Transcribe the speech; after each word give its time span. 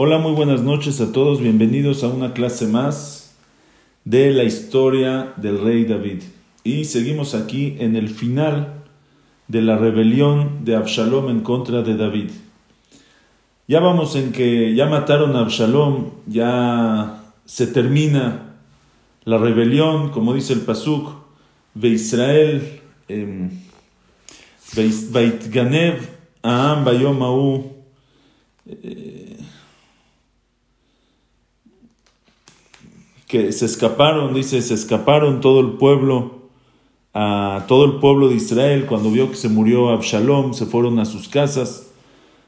Hola, 0.00 0.18
muy 0.18 0.30
buenas 0.30 0.62
noches 0.62 1.00
a 1.00 1.10
todos. 1.10 1.40
Bienvenidos 1.40 2.04
a 2.04 2.08
una 2.08 2.32
clase 2.32 2.68
más 2.68 3.34
de 4.04 4.30
la 4.30 4.44
historia 4.44 5.32
del 5.38 5.60
rey 5.60 5.86
David. 5.86 6.22
Y 6.62 6.84
seguimos 6.84 7.34
aquí 7.34 7.74
en 7.80 7.96
el 7.96 8.08
final 8.08 8.84
de 9.48 9.60
la 9.60 9.76
rebelión 9.76 10.64
de 10.64 10.76
Absalom 10.76 11.30
en 11.30 11.40
contra 11.40 11.82
de 11.82 11.96
David. 11.96 12.30
Ya 13.66 13.80
vamos 13.80 14.14
en 14.14 14.30
que 14.30 14.72
ya 14.76 14.86
mataron 14.86 15.34
a 15.34 15.40
Absalom, 15.40 16.10
ya 16.28 17.24
se 17.44 17.66
termina 17.66 18.54
la 19.24 19.38
rebelión, 19.38 20.10
como 20.10 20.32
dice 20.32 20.52
el 20.52 20.60
Pasuk, 20.60 21.10
de 21.74 21.88
Israel, 21.88 22.82
Ganev, 25.50 26.08
Aam 26.44 26.84
Bayom 26.84 27.20
que 33.28 33.52
se 33.52 33.66
escaparon, 33.66 34.32
dice, 34.32 34.60
se 34.62 34.74
escaparon 34.74 35.40
todo 35.40 35.60
el 35.60 35.72
pueblo, 35.72 36.38
a 37.12 37.66
todo 37.68 37.84
el 37.84 38.00
pueblo 38.00 38.28
de 38.28 38.36
Israel, 38.36 38.86
cuando 38.86 39.10
vio 39.10 39.30
que 39.30 39.36
se 39.36 39.50
murió 39.50 39.90
Absalom, 39.90 40.54
se 40.54 40.64
fueron 40.64 40.98
a 40.98 41.04
sus 41.04 41.28
casas, 41.28 41.90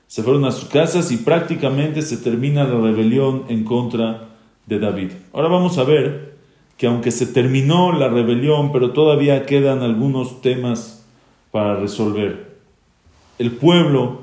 se 0.07 0.23
fueron 0.23 0.45
a 0.47 0.53
sus 0.53 0.69
casas 0.69 1.13
y 1.13 1.19
prácticamente 1.19 2.01
se 2.03 2.17
termina 2.17 2.65
la 2.65 2.81
rebelión 2.81 3.45
en 3.49 3.65
contra 3.65 4.29
de 4.67 4.79
David. 4.79 5.11
Ahora 5.35 5.49
vamos 5.49 5.77
a 5.77 5.85
ver 5.85 6.35
que 6.79 6.87
aunque 6.87 7.11
se 7.11 7.27
terminó 7.27 7.93
la 7.93 8.09
rebelión, 8.09 8.73
pero 8.73 8.93
todavía 8.93 9.45
quedan 9.45 9.83
algunos 9.83 10.41
temas 10.41 11.07
para 11.51 11.77
resolver. 11.77 12.57
El 13.39 13.53
pueblo, 13.53 14.23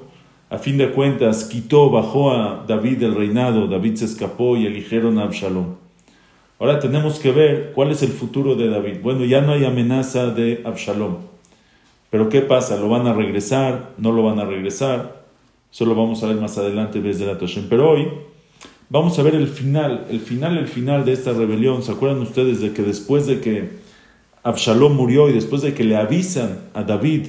a 0.50 0.58
fin 0.58 0.80
de 0.80 0.90
cuentas, 0.92 1.44
quitó, 1.44 1.92
bajó 1.92 2.32
a 2.32 2.66
David 2.68 2.98
del 2.98 3.14
reinado, 3.14 3.68
David 3.68 3.96
se 3.96 4.06
escapó 4.06 4.58
y 4.58 4.66
eligieron 4.66 5.20
a 5.20 5.24
Absalom. 5.24 5.87
Ahora 6.60 6.80
tenemos 6.80 7.20
que 7.20 7.32
ver 7.32 7.72
cuál 7.76 7.92
es 7.92 8.02
el 8.02 8.12
futuro 8.12 8.56
de 8.56 8.70
David. 8.70 8.98
Bueno, 9.04 9.26
ya 9.26 9.42
no 9.42 9.54
hay 9.54 9.66
amenaza 9.66 10.32
de 10.32 10.62
Absalom. 10.66 11.18
Pero 12.10 12.30
¿qué 12.30 12.42
pasa? 12.42 12.78
¿Lo 12.78 12.90
van 12.90 13.06
a 13.06 13.14
regresar? 13.14 13.92
¿No 13.98 14.12
lo 14.12 14.24
van 14.24 14.40
a 14.40 14.46
regresar? 14.46 15.24
Eso 15.72 15.86
lo 15.86 15.94
vamos 15.94 16.24
a 16.24 16.28
ver 16.28 16.38
más 16.38 16.58
adelante 16.58 17.00
desde 17.00 17.26
la 17.26 17.38
Toshem. 17.38 17.68
Pero 17.70 17.92
hoy 17.92 18.08
vamos 18.90 19.20
a 19.20 19.24
ver 19.24 19.36
el 19.36 19.48
final, 19.48 20.08
el 20.10 20.20
final, 20.20 20.58
el 20.58 20.68
final 20.68 21.06
de 21.06 21.14
esta 21.14 21.34
rebelión. 21.34 21.84
¿Se 21.84 21.92
acuerdan 21.92 22.22
ustedes 22.22 22.60
de 22.60 22.74
que 22.74 22.82
después 22.82 23.28
de 23.28 23.40
que 23.40 23.70
Absalom 24.42 24.96
murió 24.96 25.30
y 25.30 25.34
después 25.34 25.62
de 25.62 25.74
que 25.76 25.84
le 25.84 25.96
avisan 25.96 26.60
a 26.74 26.84
David 26.84 27.28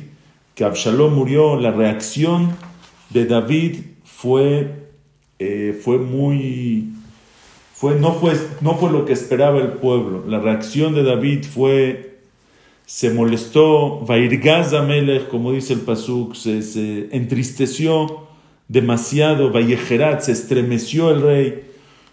que 0.55 0.65
Absalom 0.65 1.15
murió, 1.15 1.57
la 1.57 1.71
reacción 1.71 2.57
de 3.11 3.27
David 3.27 3.77
fue, 4.05 4.87
eh, 5.39 5.79
fue 5.85 5.99
muy 5.99 6.95
no, 7.83 8.13
fue, 8.13 8.33
no 8.61 8.75
fue 8.75 8.91
lo 8.91 9.05
que 9.05 9.13
esperaba 9.13 9.61
el 9.61 9.73
pueblo. 9.73 10.25
La 10.27 10.41
reacción 10.41 10.95
de 10.95 11.05
David 11.05 11.45
fue, 11.45 12.19
se 12.87 13.11
molestó, 13.11 14.01
Vairgaz 14.01 14.73
Amelech, 14.73 15.29
como 15.29 15.53
dice 15.53 15.75
el 15.75 15.81
Pasuk, 15.81 16.35
se, 16.35 17.09
entristeció 17.15 18.27
demasiado, 18.67 19.53
Vayejerat, 19.53 20.23
se 20.23 20.33
estremeció 20.33 21.11
el 21.11 21.23
rey, 21.23 21.65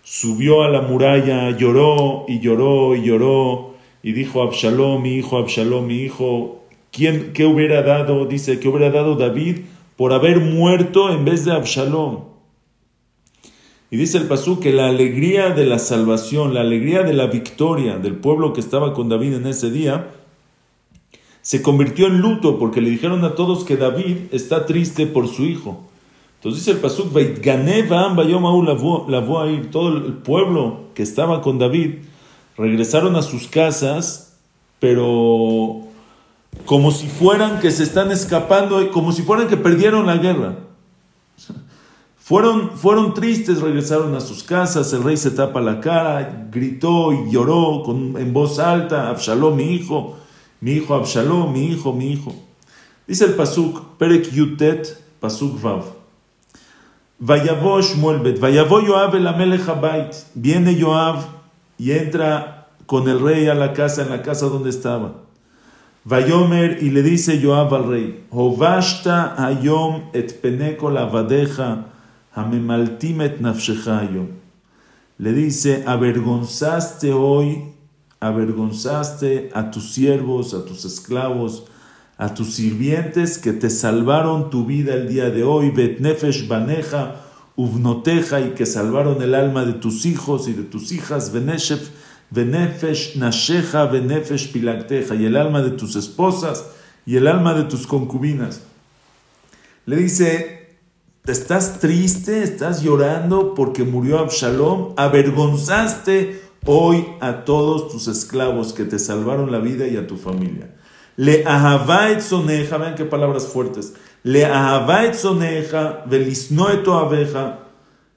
subió 0.03 0.61
a 0.61 0.69
la 0.69 0.81
muralla, 0.81 1.49
lloró 1.57 2.25
y 2.27 2.39
lloró 2.39 2.95
y 2.95 3.03
lloró, 3.03 3.73
y 4.03 4.11
dijo 4.13 4.43
Absalom, 4.43 5.01
mi 5.01 5.15
hijo, 5.15 5.37
Absalom, 5.37 5.87
mi 5.87 5.97
hijo, 5.97 6.63
¿quién, 6.91 7.33
¿qué 7.33 7.45
hubiera 7.45 7.81
dado? 7.81 8.25
Dice, 8.25 8.59
¿qué 8.59 8.67
hubiera 8.67 8.91
dado 8.91 9.15
David 9.15 9.61
por 9.97 10.13
haber 10.13 10.39
muerto 10.39 11.09
en 11.09 11.25
vez 11.25 11.43
de 11.43 11.53
Absalom? 11.53 12.34
Y 13.95 13.97
dice 13.97 14.17
el 14.17 14.25
Pasú 14.25 14.59
que 14.59 14.73
la 14.73 14.89
alegría 14.89 15.51
de 15.51 15.65
la 15.65 15.79
salvación, 15.79 16.53
la 16.53 16.59
alegría 16.59 17.03
de 17.03 17.13
la 17.13 17.27
victoria 17.27 17.97
del 17.97 18.15
pueblo 18.15 18.51
que 18.51 18.59
estaba 18.59 18.93
con 18.93 19.07
David 19.07 19.35
en 19.35 19.47
ese 19.47 19.71
día, 19.71 20.11
se 21.41 21.61
convirtió 21.61 22.07
en 22.07 22.19
luto 22.19 22.59
porque 22.59 22.81
le 22.81 22.89
dijeron 22.89 23.23
a 23.23 23.35
todos 23.35 23.63
que 23.63 23.77
David 23.77 24.17
está 24.33 24.65
triste 24.65 25.07
por 25.07 25.29
su 25.29 25.45
hijo. 25.45 25.87
Entonces 26.39 26.65
dice 26.65 26.71
el 26.71 26.79
Pasuk, 26.79 27.13
todo 29.71 29.87
el 29.87 30.13
pueblo 30.25 30.79
que 30.93 31.03
estaba 31.03 31.41
con 31.41 31.57
David 31.57 31.91
regresaron 32.57 33.15
a 33.15 33.21
sus 33.21 33.47
casas, 33.47 34.37
pero 34.81 35.83
como 36.65 36.91
si 36.91 37.07
fueran 37.07 37.61
que 37.61 37.71
se 37.71 37.83
están 37.83 38.11
escapando, 38.11 38.91
como 38.91 39.13
si 39.13 39.21
fueran 39.21 39.47
que 39.47 39.55
perdieron 39.55 40.05
la 40.05 40.17
guerra. 40.17 40.65
Fueron, 42.25 42.71
fueron 42.71 43.13
tristes, 43.13 43.61
regresaron 43.61 44.15
a 44.15 44.19
sus 44.19 44.41
casas, 44.41 44.91
el 44.93 45.03
rey 45.03 45.15
se 45.15 45.29
tapa 45.29 45.61
la 45.61 45.79
cara, 45.79 46.47
gritó 46.49 47.13
y 47.13 47.29
lloró 47.29 47.83
con, 47.85 48.17
en 48.17 48.33
voz 48.33 48.57
alta, 48.57 49.09
Absalom, 49.09 49.55
mi 49.55 49.75
hijo, 49.75 50.17
mi 50.59 50.71
hijo 50.71 50.95
Absalom, 50.95 51.53
mi 51.53 51.67
hijo, 51.67 51.93
mi 51.93 52.13
hijo. 52.13 52.33
Dice 53.05 53.25
el 53.25 53.35
Pasuk, 53.35 53.99
Perek 53.99 54.31
Yutet, 54.31 55.03
Pasuk 55.19 55.61
Vav. 55.61 55.83
Vayavo 57.19 57.79
Shmuel 57.79 58.21
Bet, 58.21 58.39
Vayavo 58.39 58.81
Yoav 58.81 59.15
el 59.15 59.27
Amelech. 59.27 59.61
Viene 60.33 60.73
Yoav 60.73 61.27
y 61.77 61.91
entra 61.91 62.69
con 62.87 63.07
el 63.07 63.19
rey 63.19 63.49
a 63.49 63.53
la 63.53 63.73
casa, 63.73 64.01
en 64.01 64.09
la 64.09 64.23
casa 64.23 64.47
donde 64.47 64.71
estaba. 64.71 65.13
Vayomer 66.05 66.81
y 66.81 66.89
le 66.89 67.03
dice 67.03 67.39
Yoav 67.39 67.71
al 67.75 67.87
rey, 67.87 68.25
Hovashta 68.31 69.35
Hayom 69.37 70.05
et 70.13 70.41
Peneko 70.41 70.89
Lavadeja 70.89 71.91
Hamemaltimet 72.35 73.39
nafshechayo. 73.39 74.27
Le 75.17 75.31
dice, 75.31 75.83
avergonzaste 75.87 77.13
hoy, 77.13 77.63
avergonzaste 78.19 79.51
a 79.53 79.71
tus 79.71 79.93
siervos, 79.93 80.53
a 80.53 80.65
tus 80.65 80.83
esclavos, 80.83 81.63
a 82.17 82.33
tus 82.33 82.55
sirvientes 82.55 83.37
que 83.37 83.53
te 83.53 83.69
salvaron 83.69 84.49
tu 84.49 84.65
vida 84.65 84.93
el 84.93 85.07
día 85.07 85.29
de 85.29 85.43
hoy, 85.43 85.69
betnefesh 85.69 86.49
baneja, 86.49 87.21
uvnoteja, 87.55 88.41
y 88.41 88.49
que 88.49 88.65
salvaron 88.65 89.21
el 89.21 89.33
alma 89.33 89.63
de 89.63 89.73
tus 89.73 90.05
hijos 90.05 90.49
y 90.49 90.53
de 90.53 90.63
tus 90.63 90.91
hijas, 90.91 91.31
veneshef, 91.31 91.89
venefesh 92.31 93.15
nasheja, 93.15 93.85
venefesh 93.85 94.51
pilacteja, 94.51 95.15
y 95.15 95.25
el 95.25 95.37
alma 95.37 95.61
de 95.61 95.71
tus 95.71 95.95
esposas 95.95 96.65
y 97.05 97.15
el 97.15 97.27
alma 97.27 97.53
de 97.53 97.63
tus 97.63 97.87
concubinas. 97.87 98.63
Le 99.85 99.95
dice, 99.95 100.64
estás 101.31 101.79
triste, 101.79 102.43
estás 102.43 102.81
llorando 102.81 103.53
porque 103.53 103.83
murió 103.83 104.19
Absalom, 104.19 104.93
avergonzaste 104.97 106.41
hoy 106.65 107.05
a 107.19 107.45
todos 107.45 107.91
tus 107.91 108.07
esclavos 108.07 108.73
que 108.73 108.85
te 108.85 108.99
salvaron 108.99 109.51
la 109.51 109.59
vida 109.59 109.87
y 109.87 109.97
a 109.97 110.07
tu 110.07 110.17
familia. 110.17 110.75
Le 111.15 111.45
ahavait 111.45 112.19
soneja, 112.19 112.77
vean 112.77 112.95
qué 112.95 113.05
palabras 113.05 113.47
fuertes. 113.47 113.93
Le 114.23 114.45
ahavait 114.45 115.13
soneja, 115.13 116.03
velisnoeto 116.07 116.95
abeja. 116.95 117.59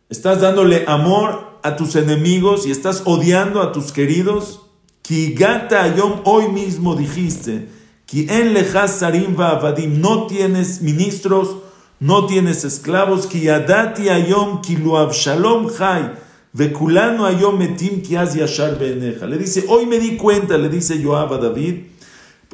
Estás 0.08 0.40
dándole 0.40 0.84
amor 0.86 1.58
a 1.62 1.76
tus 1.76 1.94
enemigos 1.96 2.66
y 2.66 2.70
estás 2.70 3.02
odiando 3.04 3.62
a 3.62 3.72
tus 3.72 3.92
queridos. 3.92 4.62
Kigata 5.02 5.84
ayom, 5.84 6.20
hoy 6.24 6.48
mismo 6.48 6.96
dijiste, 6.96 7.68
que 8.06 8.26
en 8.28 8.52
lejas 8.52 8.98
sarim 8.98 9.40
avadim, 9.40 10.00
no 10.00 10.26
tienes 10.26 10.82
ministros 10.82 11.56
no 12.00 12.26
tienes 12.26 12.64
esclavos, 12.64 13.26
ki 13.26 13.44
yadati 13.44 14.08
ayom 14.08 14.60
chai, 14.62 16.12
vekulano 16.54 17.26
ayom 17.26 17.58
metim 17.58 18.02
ki 18.02 18.14
yashar 18.14 18.78
beneja. 18.78 19.26
Le 19.26 19.38
dice, 19.38 19.64
hoy 19.68 19.86
me 19.86 19.98
di 19.98 20.16
cuenta, 20.16 20.56
le 20.56 20.68
dice 20.68 21.02
Joab 21.02 21.32
a 21.32 21.38
David, 21.38 21.86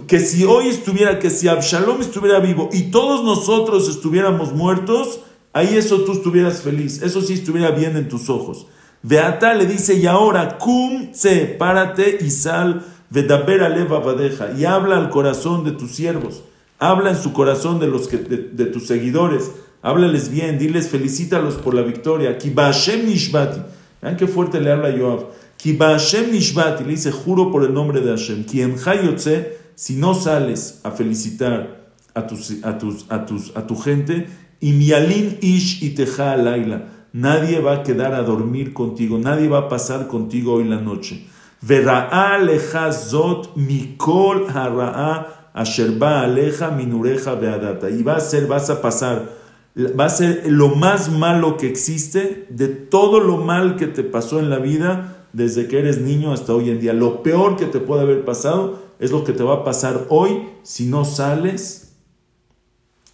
que 0.06 0.18
si 0.20 0.44
hoy 0.44 0.68
estuviera, 0.68 1.18
que 1.18 1.30
si 1.30 1.48
Absalom 1.48 2.00
estuviera 2.00 2.40
vivo 2.40 2.68
y 2.72 2.90
todos 2.90 3.24
nosotros 3.24 3.88
estuviéramos 3.88 4.52
muertos, 4.52 5.20
ahí 5.52 5.76
eso 5.76 6.00
tú 6.00 6.12
estuvieras 6.12 6.62
feliz, 6.62 7.02
eso 7.02 7.20
sí 7.20 7.34
estuviera 7.34 7.70
bien 7.70 7.96
en 7.96 8.08
tus 8.08 8.28
ojos. 8.28 8.66
Beata 9.02 9.52
le 9.52 9.66
dice, 9.66 9.94
y 9.94 10.06
ahora, 10.06 10.56
cum 10.56 11.12
se, 11.12 11.44
párate 11.44 12.18
y 12.22 12.30
sal, 12.30 12.84
vedaber 13.10 13.62
aleva 13.62 13.98
badeja, 13.98 14.52
y 14.56 14.64
habla 14.64 14.96
al 14.96 15.10
corazón 15.10 15.62
de 15.62 15.72
tus 15.72 15.92
siervos. 15.92 16.42
Habla 16.78 17.10
en 17.10 17.16
su 17.16 17.32
corazón 17.32 17.80
de, 17.80 17.86
los 17.86 18.10
de, 18.10 18.66
tus 18.66 18.86
seguidores. 18.86 19.52
Háblales 19.82 20.30
bien, 20.30 20.58
diles, 20.58 20.88
felicítalos 20.88 21.54
por 21.54 21.74
la 21.74 21.82
victoria. 21.82 22.38
Kibashem 22.38 23.06
Nishbati. 23.06 23.60
Vean 24.02 24.16
qué 24.16 24.26
fuerte 24.26 24.60
le 24.60 24.72
habla 24.72 24.92
Joab. 24.96 25.26
Kibashem 25.56 26.32
Nishbati. 26.32 26.84
Le 26.84 26.90
dice, 26.90 27.12
juro 27.12 27.50
por 27.52 27.64
el 27.64 27.72
nombre 27.72 28.00
de 28.00 28.10
Hashem. 28.10 28.44
Quien 28.44 28.76
Hayotze, 28.84 29.58
si 29.74 29.96
no 29.96 30.14
sales 30.14 30.80
a 30.84 30.90
felicitar 30.90 31.90
a, 32.14 32.26
tus, 32.26 32.64
a, 32.64 32.78
tus, 32.78 33.06
a, 33.08 33.26
tus, 33.26 33.56
a 33.56 33.66
tu 33.66 33.76
gente, 33.76 34.26
y 34.60 34.72
mialin 34.72 35.38
ish 35.42 35.82
y 35.82 35.90
teja 35.90 36.36
laila. 36.36 36.86
Nadie 37.12 37.60
va 37.60 37.74
a 37.74 37.82
quedar 37.82 38.14
a 38.14 38.22
dormir 38.22 38.72
contigo. 38.72 39.18
Nadie 39.18 39.48
va 39.48 39.58
a 39.58 39.68
pasar 39.68 40.08
contigo 40.08 40.54
hoy 40.54 40.64
la 40.64 40.80
noche. 40.80 41.26
Vera'a 41.62 42.38
lejazot 42.38 43.56
mikol 43.56 44.48
hara'a 44.48 45.33
Asherba 45.54 46.20
aleja 46.20 46.70
minureja 46.70 47.34
beadata. 47.34 47.88
Y 47.88 48.02
va 48.02 48.16
a 48.16 48.20
ser, 48.20 48.46
vas 48.46 48.68
a 48.68 48.82
pasar 48.82 49.44
va 49.76 50.04
a 50.04 50.10
ser 50.10 50.44
lo 50.46 50.68
más 50.68 51.10
malo 51.10 51.56
que 51.56 51.68
existe 51.68 52.46
de 52.48 52.68
todo 52.68 53.20
lo 53.20 53.38
mal 53.38 53.76
que 53.76 53.86
te 53.86 54.04
pasó 54.04 54.38
en 54.38 54.48
la 54.48 54.58
vida 54.58 55.26
desde 55.32 55.66
que 55.66 55.80
eres 55.80 56.00
niño 56.00 56.32
hasta 56.32 56.54
hoy 56.54 56.70
en 56.70 56.80
día. 56.80 56.92
Lo 56.92 57.22
peor 57.22 57.56
que 57.56 57.66
te 57.66 57.80
puede 57.80 58.02
haber 58.02 58.24
pasado 58.24 58.84
es 59.00 59.10
lo 59.10 59.24
que 59.24 59.32
te 59.32 59.42
va 59.42 59.54
a 59.54 59.64
pasar 59.64 60.06
hoy 60.10 60.48
si 60.62 60.86
no 60.86 61.04
sales 61.04 61.96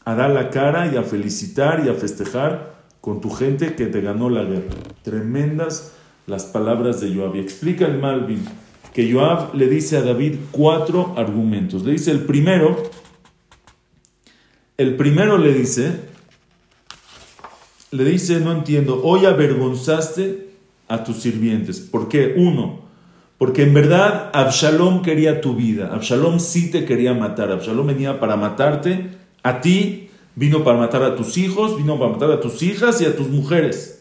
a 0.04 0.14
dar 0.14 0.30
la 0.30 0.50
cara 0.50 0.92
y 0.92 0.96
a 0.96 1.02
felicitar 1.02 1.82
y 1.84 1.88
a 1.88 1.94
festejar 1.94 2.80
con 3.00 3.22
tu 3.22 3.30
gente 3.30 3.74
que 3.74 3.86
te 3.86 4.02
ganó 4.02 4.28
la 4.28 4.42
guerra. 4.42 4.74
Tremendas 5.02 5.92
las 6.26 6.44
palabras 6.44 7.00
de 7.00 7.14
Joab. 7.14 7.36
Y 7.36 7.40
explica 7.40 7.86
el 7.86 7.98
Malvin 7.98 8.44
que 8.92 9.12
Joab 9.12 9.54
le 9.54 9.68
dice 9.68 9.96
a 9.96 10.02
David 10.02 10.36
cuatro 10.50 11.14
argumentos. 11.16 11.84
Le 11.84 11.92
dice 11.92 12.10
el 12.10 12.20
primero, 12.20 12.90
el 14.76 14.96
primero 14.96 15.38
le 15.38 15.52
dice, 15.52 16.00
le 17.90 18.04
dice, 18.04 18.40
no 18.40 18.52
entiendo, 18.52 19.00
hoy 19.02 19.26
avergonzaste 19.26 20.48
a 20.88 21.04
tus 21.04 21.18
sirvientes. 21.18 21.80
¿Por 21.80 22.08
qué? 22.08 22.34
Uno, 22.36 22.80
porque 23.38 23.62
en 23.62 23.74
verdad 23.74 24.30
Absalom 24.32 25.02
quería 25.02 25.40
tu 25.40 25.54
vida. 25.54 25.90
Absalom 25.92 26.40
sí 26.40 26.70
te 26.70 26.84
quería 26.84 27.14
matar. 27.14 27.50
Absalom 27.52 27.86
venía 27.86 28.20
para 28.20 28.36
matarte 28.36 29.10
a 29.42 29.60
ti, 29.60 30.10
vino 30.34 30.64
para 30.64 30.78
matar 30.78 31.02
a 31.02 31.14
tus 31.14 31.38
hijos, 31.38 31.76
vino 31.76 31.98
para 31.98 32.12
matar 32.12 32.30
a 32.32 32.40
tus 32.40 32.62
hijas 32.62 33.00
y 33.00 33.06
a 33.06 33.16
tus 33.16 33.28
mujeres. 33.28 33.99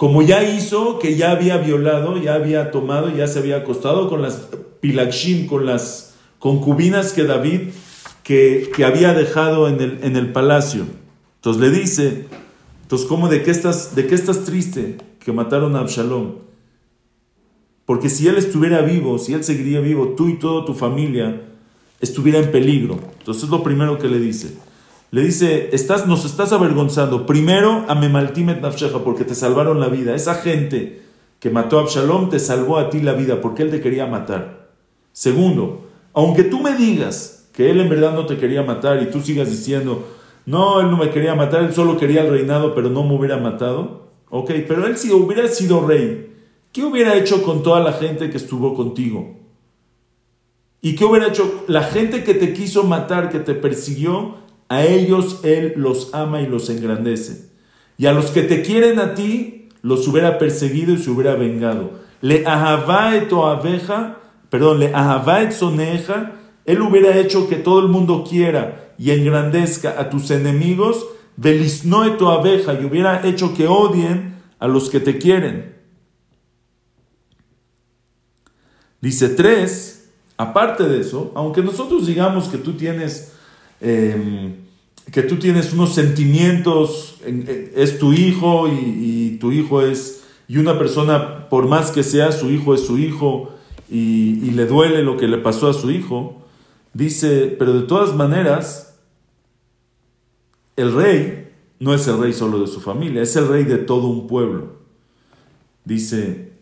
Como 0.00 0.22
ya 0.22 0.42
hizo, 0.42 0.98
que 0.98 1.14
ya 1.14 1.30
había 1.30 1.58
violado, 1.58 2.16
ya 2.16 2.32
había 2.32 2.70
tomado, 2.70 3.14
ya 3.14 3.26
se 3.26 3.38
había 3.38 3.58
acostado 3.58 4.08
con 4.08 4.22
las 4.22 4.48
pilakshim, 4.80 5.46
con 5.46 5.66
las 5.66 6.14
concubinas 6.38 7.12
que 7.12 7.24
David 7.24 7.68
que, 8.22 8.70
que 8.74 8.86
había 8.86 9.12
dejado 9.12 9.68
en 9.68 9.78
el, 9.78 9.98
en 10.02 10.16
el 10.16 10.32
palacio. 10.32 10.86
Entonces 11.34 11.60
le 11.60 11.70
dice, 11.78 12.24
entonces, 12.80 13.06
¿cómo 13.06 13.28
de 13.28 13.42
qué 13.42 13.50
estás, 13.50 13.94
de 13.94 14.06
qué 14.06 14.14
estás 14.14 14.44
triste 14.46 14.96
que 15.22 15.32
mataron 15.32 15.76
a 15.76 15.80
Absalom? 15.80 16.36
Porque 17.84 18.08
si 18.08 18.26
él 18.26 18.38
estuviera 18.38 18.80
vivo, 18.80 19.18
si 19.18 19.34
él 19.34 19.44
seguiría 19.44 19.80
vivo, 19.80 20.14
tú 20.16 20.30
y 20.30 20.38
toda 20.38 20.64
tu 20.64 20.72
familia 20.72 21.42
estuviera 22.00 22.38
en 22.38 22.50
peligro. 22.50 22.98
Entonces 23.18 23.44
es 23.44 23.50
lo 23.50 23.62
primero 23.62 23.98
que 23.98 24.08
le 24.08 24.18
dice. 24.18 24.56
Le 25.12 25.22
dice, 25.22 25.70
estás, 25.72 26.06
nos 26.06 26.24
estás 26.24 26.52
avergonzando. 26.52 27.26
Primero, 27.26 27.84
a 27.88 27.94
Memaltimet 27.94 28.60
Nafsheja, 28.60 29.00
porque 29.00 29.24
te 29.24 29.34
salvaron 29.34 29.80
la 29.80 29.88
vida. 29.88 30.14
Esa 30.14 30.34
gente 30.34 31.02
que 31.40 31.50
mató 31.50 31.78
a 31.78 31.82
Absalom 31.82 32.28
te 32.30 32.38
salvó 32.38 32.78
a 32.78 32.90
ti 32.90 33.00
la 33.00 33.14
vida, 33.14 33.40
porque 33.40 33.62
él 33.62 33.70
te 33.70 33.80
quería 33.80 34.06
matar. 34.06 34.70
Segundo, 35.12 35.88
aunque 36.12 36.44
tú 36.44 36.60
me 36.60 36.76
digas 36.76 37.48
que 37.52 37.70
él 37.70 37.80
en 37.80 37.88
verdad 37.88 38.14
no 38.14 38.26
te 38.26 38.36
quería 38.36 38.62
matar 38.62 39.02
y 39.02 39.06
tú 39.10 39.20
sigas 39.20 39.50
diciendo, 39.50 40.06
no, 40.46 40.80
él 40.80 40.90
no 40.90 40.96
me 40.96 41.10
quería 41.10 41.34
matar, 41.34 41.64
él 41.64 41.74
solo 41.74 41.96
quería 41.96 42.22
el 42.22 42.30
reinado, 42.30 42.74
pero 42.74 42.88
no 42.88 43.02
me 43.02 43.14
hubiera 43.14 43.38
matado. 43.38 44.10
Ok, 44.28 44.52
pero 44.68 44.86
él 44.86 44.96
si 44.96 45.12
hubiera 45.12 45.48
sido 45.48 45.86
rey, 45.86 46.34
¿qué 46.72 46.84
hubiera 46.84 47.16
hecho 47.16 47.42
con 47.42 47.62
toda 47.62 47.80
la 47.80 47.94
gente 47.94 48.30
que 48.30 48.36
estuvo 48.36 48.74
contigo? 48.74 49.36
¿Y 50.80 50.94
qué 50.94 51.04
hubiera 51.04 51.28
hecho 51.28 51.64
la 51.66 51.82
gente 51.82 52.22
que 52.22 52.34
te 52.34 52.52
quiso 52.52 52.84
matar, 52.84 53.28
que 53.28 53.40
te 53.40 53.54
persiguió? 53.54 54.36
A 54.70 54.84
ellos 54.84 55.40
él 55.42 55.74
los 55.76 56.14
ama 56.14 56.40
y 56.42 56.46
los 56.46 56.70
engrandece. 56.70 57.50
Y 57.98 58.06
a 58.06 58.12
los 58.12 58.30
que 58.30 58.42
te 58.42 58.62
quieren 58.62 59.00
a 59.00 59.14
ti, 59.14 59.68
los 59.82 60.06
hubiera 60.06 60.38
perseguido 60.38 60.94
y 60.94 60.98
se 60.98 61.10
hubiera 61.10 61.34
vengado. 61.34 61.98
Le 62.20 62.46
ahabaet 62.46 63.32
o 63.32 63.46
abeja, 63.46 64.18
perdón, 64.48 64.78
le 64.78 64.94
ahabaet 64.94 65.50
soneja, 65.50 66.36
él 66.64 66.80
hubiera 66.82 67.18
hecho 67.18 67.48
que 67.48 67.56
todo 67.56 67.80
el 67.80 67.88
mundo 67.88 68.24
quiera 68.26 68.94
y 68.96 69.10
engrandezca 69.10 70.00
a 70.00 70.08
tus 70.08 70.30
enemigos, 70.30 71.04
velisnoe 71.36 72.10
tu 72.10 72.28
abeja 72.28 72.74
y 72.74 72.84
hubiera 72.84 73.26
hecho 73.26 73.54
que 73.54 73.66
odien 73.66 74.36
a 74.60 74.68
los 74.68 74.88
que 74.88 75.00
te 75.00 75.18
quieren. 75.18 75.74
Dice 79.00 79.30
tres, 79.30 80.12
aparte 80.36 80.84
de 80.84 81.00
eso, 81.00 81.32
aunque 81.34 81.60
nosotros 81.60 82.06
digamos 82.06 82.46
que 82.46 82.58
tú 82.58 82.74
tienes, 82.74 83.32
em, 83.80 84.54
que 85.10 85.22
tú 85.22 85.36
tienes 85.36 85.72
unos 85.72 85.94
sentimientos, 85.94 87.20
es 87.74 87.98
tu 87.98 88.12
hijo 88.12 88.68
y, 88.68 89.38
tu 89.40 89.52
hijo 89.52 89.82
es, 89.82 90.24
y 90.48 90.58
una 90.58 90.78
persona, 90.78 91.48
por 91.48 91.66
más 91.66 91.90
que 91.90 92.02
sea, 92.02 92.32
su 92.32 92.50
hijo 92.50 92.74
es 92.74 92.86
su 92.86 92.98
hijo 92.98 93.54
y, 93.90 94.38
y 94.44 94.50
le 94.50 94.66
duele 94.66 95.02
lo 95.02 95.16
que 95.16 95.26
le 95.26 95.38
pasó 95.38 95.68
a 95.68 95.74
su 95.74 95.90
hijo, 95.90 96.42
dice, 96.92 97.56
pero 97.58 97.72
de 97.72 97.86
todas 97.86 98.14
maneras, 98.14 98.98
el 100.76 100.94
rey 100.94 101.48
no 101.80 101.94
es 101.94 102.06
el 102.06 102.18
rey 102.18 102.32
solo 102.32 102.58
de 102.60 102.66
su 102.66 102.80
familia, 102.80 103.22
es 103.22 103.34
el 103.36 103.48
rey 103.48 103.64
de 103.64 103.78
todo 103.78 104.06
un 104.06 104.26
pueblo. 104.26 104.76
Dice, 105.84 106.52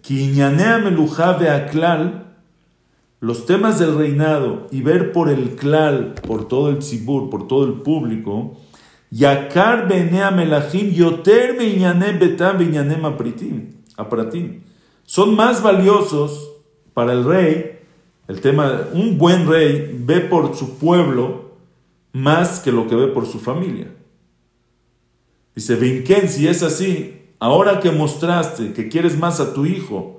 los 3.20 3.46
temas 3.46 3.78
del 3.78 3.96
reinado 3.96 4.68
y 4.70 4.82
ver 4.82 5.12
por 5.12 5.28
el 5.28 5.56
clal, 5.56 6.14
por 6.26 6.46
todo 6.46 6.70
el 6.70 6.78
tzibur, 6.78 7.30
por 7.30 7.48
todo 7.48 7.64
el 7.64 7.82
público, 7.82 8.56
yakar 9.10 9.88
benea 9.88 10.30
melachim 10.30 10.90
yoter 10.90 11.56
betam 11.58 13.04
apratim. 13.96 14.60
Son 15.04 15.34
más 15.34 15.62
valiosos 15.62 16.52
para 16.94 17.12
el 17.12 17.24
rey, 17.24 17.78
el 18.28 18.40
tema, 18.40 18.88
un 18.92 19.18
buen 19.18 19.48
rey 19.48 19.98
ve 20.04 20.20
por 20.20 20.54
su 20.54 20.78
pueblo 20.78 21.56
más 22.12 22.60
que 22.60 22.72
lo 22.72 22.86
que 22.86 22.94
ve 22.94 23.08
por 23.08 23.26
su 23.26 23.38
familia. 23.38 23.94
Dice, 25.54 25.74
Vinken, 25.74 26.28
si 26.28 26.46
es 26.46 26.62
así, 26.62 27.20
ahora 27.40 27.80
que 27.80 27.90
mostraste 27.90 28.72
que 28.72 28.88
quieres 28.88 29.18
más 29.18 29.40
a 29.40 29.54
tu 29.54 29.66
hijo, 29.66 30.17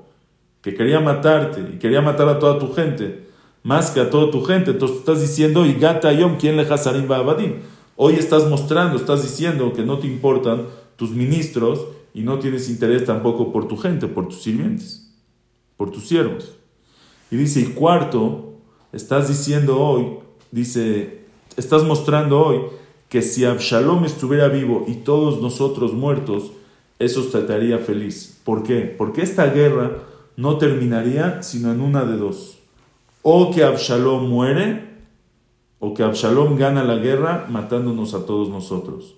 que 0.62 0.76
quería 0.76 1.00
matarte 1.00 1.62
y 1.74 1.80
quería 1.80 2.02
matar 2.02 2.28
a 2.30 2.40
toda 2.40 2.60
tu 2.60 2.74
gente, 2.74 3.28
más 3.64 3.92
que 3.92 4.00
a 4.00 4.10
toda 4.10 4.32
tu 4.32 4.44
gente, 4.44 4.72
entonces 4.72 4.98
estás 4.98 5.22
diciendo, 5.22 5.66
y 5.66 5.74
gata 5.74 6.12
yom, 6.12 6.38
¿quién 6.38 6.58
le 6.58 6.64
hasarim 6.64 7.12
abadim? 7.12 7.56
Hoy 7.96 8.14
estás 8.14 8.48
mostrando, 8.50 8.98
estás 8.98 9.22
diciendo 9.22 9.74
que 9.74 9.84
no 9.84 10.00
te 10.00 10.08
importan 10.08 10.68
tus 10.96 11.12
ministros 11.12 11.86
y 12.14 12.22
no 12.22 12.40
tienes 12.40 12.70
interés 12.70 13.06
tampoco 13.06 13.52
por 13.52 13.68
tu 13.68 13.78
gente, 13.78 14.08
por 14.08 14.28
tus 14.28 14.42
sirvientes, 14.42 15.14
por 15.78 15.92
tus 15.92 16.08
siervos. 16.08 16.56
Y 17.32 17.38
dice, 17.38 17.62
y 17.62 17.66
cuarto, 17.66 18.54
estás 18.92 19.28
diciendo 19.28 19.80
hoy, 19.80 20.18
dice, 20.52 21.26
estás 21.58 21.84
mostrando 21.84 22.40
hoy 22.40 22.62
que 23.10 23.22
si 23.22 23.46
Absalom 23.46 24.06
estuviera 24.06 24.48
vivo 24.48 24.86
y 24.88 24.96
todos 24.96 25.42
nosotros 25.42 25.94
muertos, 25.94 26.52
eso 27.00 27.22
estaría 27.22 27.80
feliz. 27.80 28.40
¿Por 28.44 28.64
qué? 28.64 28.82
Porque 28.98 29.22
esta 29.22 29.48
guerra 29.48 30.09
no 30.40 30.58
terminaría 30.58 31.44
sino 31.44 31.72
en 31.72 31.82
una 31.82 32.06
de 32.06 32.16
dos. 32.16 32.60
O 33.22 33.52
que 33.52 33.66
Absalom 33.66 34.30
muere, 34.30 34.88
o 35.80 35.94
que 35.94 36.04
Absalom 36.04 36.56
gana 36.56 36.86
la 36.86 36.96
guerra 36.96 37.48
matándonos 37.50 38.14
a 38.14 38.26
todos 38.26 38.48
nosotros. 38.48 39.16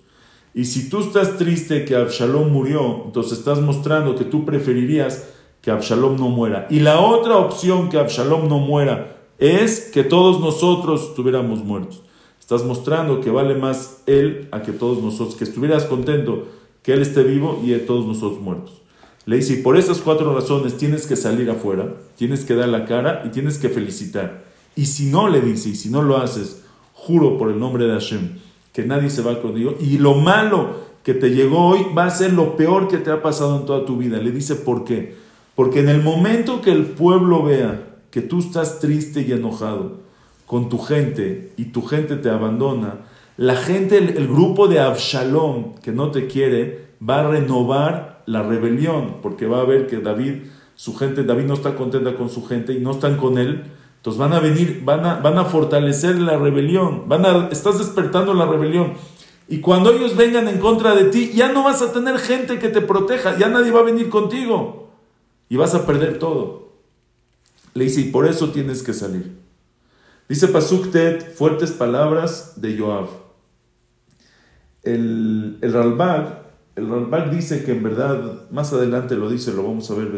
Y 0.55 0.65
si 0.65 0.89
tú 0.89 0.99
estás 0.99 1.37
triste 1.37 1.85
que 1.85 1.95
Absalom 1.95 2.51
murió, 2.51 3.03
entonces 3.05 3.37
estás 3.37 3.61
mostrando 3.61 4.15
que 4.15 4.25
tú 4.25 4.45
preferirías 4.45 5.29
que 5.61 5.69
Absalom 5.69 6.17
no 6.17 6.29
muera. 6.29 6.65
Y 6.71 6.79
la 6.79 6.99
otra 6.99 7.37
opción 7.37 7.89
que 7.89 7.99
Absalom 7.99 8.47
no 8.49 8.57
muera 8.57 9.17
es 9.37 9.91
que 9.93 10.03
todos 10.03 10.39
nosotros 10.39 11.09
estuviéramos 11.09 11.63
muertos. 11.63 12.01
Estás 12.39 12.65
mostrando 12.65 13.21
que 13.21 13.29
vale 13.29 13.53
más 13.53 14.01
Él 14.07 14.49
a 14.51 14.63
que 14.63 14.71
todos 14.71 15.03
nosotros, 15.03 15.35
que 15.35 15.43
estuvieras 15.43 15.85
contento 15.85 16.47
que 16.81 16.93
Él 16.93 17.03
esté 17.03 17.21
vivo 17.23 17.61
y 17.63 17.73
todos 17.85 18.07
nosotros 18.07 18.41
muertos. 18.41 18.80
Le 19.25 19.37
dice, 19.37 19.53
y 19.53 19.57
por 19.57 19.77
esas 19.77 19.99
cuatro 19.99 20.33
razones 20.33 20.77
tienes 20.77 21.05
que 21.05 21.15
salir 21.15 21.49
afuera, 21.49 21.93
tienes 22.15 22.43
que 22.43 22.55
dar 22.55 22.69
la 22.69 22.85
cara 22.85 23.23
y 23.25 23.29
tienes 23.29 23.57
que 23.57 23.69
felicitar. 23.69 24.43
Y 24.75 24.85
si 24.87 25.05
no, 25.05 25.29
le 25.29 25.41
dice, 25.41 25.69
y 25.69 25.75
si 25.75 25.89
no 25.89 26.01
lo 26.01 26.17
haces, 26.17 26.63
juro 26.93 27.37
por 27.37 27.51
el 27.51 27.59
nombre 27.59 27.85
de 27.85 27.93
Hashem, 27.93 28.39
que 28.73 28.83
nadie 28.83 29.09
se 29.09 29.21
va 29.21 29.41
contigo. 29.41 29.75
Y 29.79 29.97
lo 29.97 30.15
malo 30.15 30.91
que 31.03 31.13
te 31.13 31.29
llegó 31.29 31.67
hoy 31.67 31.85
va 31.95 32.05
a 32.05 32.11
ser 32.11 32.33
lo 32.33 32.55
peor 32.55 32.87
que 32.87 32.97
te 32.97 33.11
ha 33.11 33.21
pasado 33.21 33.59
en 33.59 33.65
toda 33.65 33.85
tu 33.85 33.97
vida. 33.97 34.17
Le 34.17 34.31
dice, 34.31 34.55
¿por 34.55 34.83
qué? 34.85 35.15
Porque 35.55 35.79
en 35.79 35.89
el 35.89 36.01
momento 36.01 36.61
que 36.61 36.71
el 36.71 36.85
pueblo 36.85 37.43
vea 37.43 37.97
que 38.09 38.21
tú 38.21 38.39
estás 38.39 38.79
triste 38.79 39.21
y 39.21 39.31
enojado, 39.31 39.99
con 40.45 40.67
tu 40.67 40.79
gente 40.79 41.53
y 41.57 41.65
tu 41.65 41.81
gente 41.81 42.17
te 42.17 42.29
abandona, 42.29 42.99
la 43.37 43.55
gente, 43.55 43.97
el, 43.97 44.27
grupo 44.27 44.67
de 44.67 44.79
Absalom 44.79 45.75
que 45.75 45.91
no 45.91 46.11
te 46.11 46.27
quiere, 46.27 46.90
va 47.07 47.21
a 47.21 47.27
renovar 47.27 48.23
la 48.25 48.43
rebelión, 48.43 49.17
porque 49.21 49.47
va 49.47 49.61
a 49.61 49.65
ver 49.65 49.87
que 49.87 49.99
David, 49.99 50.43
su 50.75 50.95
gente, 50.95 51.23
David 51.23 51.45
no 51.45 51.53
está 51.53 51.75
contenta 51.75 52.15
con 52.15 52.29
su 52.29 52.45
gente 52.45 52.73
y 52.73 52.79
no 52.79 52.91
están 52.91 53.17
con 53.17 53.37
él. 53.37 53.63
Entonces 53.97 54.19
van 54.19 54.33
a 54.33 54.39
venir, 54.39 54.81
van 54.83 55.05
a, 55.05 55.15
van 55.15 55.37
a 55.37 55.45
fortalecer 55.45 56.19
la 56.19 56.37
rebelión, 56.37 57.07
van 57.07 57.25
a, 57.25 57.49
estás 57.51 57.77
despertando 57.77 58.33
la 58.33 58.45
rebelión. 58.45 58.93
Y 59.47 59.59
cuando 59.59 59.91
ellos 59.91 60.15
vengan 60.15 60.47
en 60.47 60.59
contra 60.59 60.95
de 60.95 61.05
ti, 61.05 61.31
ya 61.33 61.51
no 61.51 61.63
vas 61.63 61.81
a 61.81 61.91
tener 61.91 62.17
gente 62.19 62.57
que 62.57 62.69
te 62.69 62.81
proteja, 62.81 63.37
ya 63.37 63.49
nadie 63.49 63.71
va 63.71 63.81
a 63.81 63.83
venir 63.83 64.09
contigo. 64.09 64.89
Y 65.49 65.57
vas 65.57 65.75
a 65.75 65.85
perder 65.85 66.19
todo. 66.19 66.71
Le 67.73 67.83
dice, 67.83 68.01
y 68.01 68.11
por 68.11 68.27
eso 68.27 68.49
tienes 68.51 68.81
que 68.81 68.93
salir. 68.93 69.37
Dice 70.29 70.47
Pasuk 70.47 70.95
fuertes 71.35 71.71
palabras 71.71 72.53
de 72.61 72.77
Joab. 72.77 73.07
el, 74.83 75.57
el 75.61 75.73
el 76.75 76.89
Ralbag 76.89 77.31
dice 77.31 77.63
que 77.63 77.71
en 77.71 77.83
verdad, 77.83 78.49
más 78.49 78.71
adelante 78.73 79.15
lo 79.15 79.29
dice, 79.29 79.53
lo 79.53 79.63
vamos 79.63 79.91
a 79.91 79.95
ver, 79.95 80.09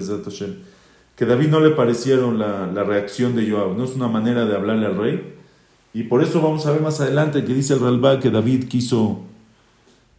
que 1.16 1.26
David 1.26 1.48
no 1.48 1.60
le 1.60 1.72
parecieron 1.72 2.38
la, 2.38 2.68
la, 2.68 2.84
reacción 2.84 3.36
de 3.36 3.50
Joab, 3.50 3.76
no 3.76 3.84
es 3.84 3.96
una 3.96 4.08
manera 4.08 4.46
de 4.46 4.56
hablarle 4.56 4.86
al 4.86 4.98
rey, 4.98 5.34
y 5.94 6.04
por 6.04 6.24
eso 6.24 6.42
vamos 6.42 6.66
a 6.66 6.72
ver 6.72 6.82
más 6.82 7.00
adelante 7.02 7.44
que 7.44 7.54
dice 7.54 7.74
el 7.74 7.80
Ralbag 7.80 8.20
que 8.20 8.30
David 8.30 8.68
quiso, 8.68 9.22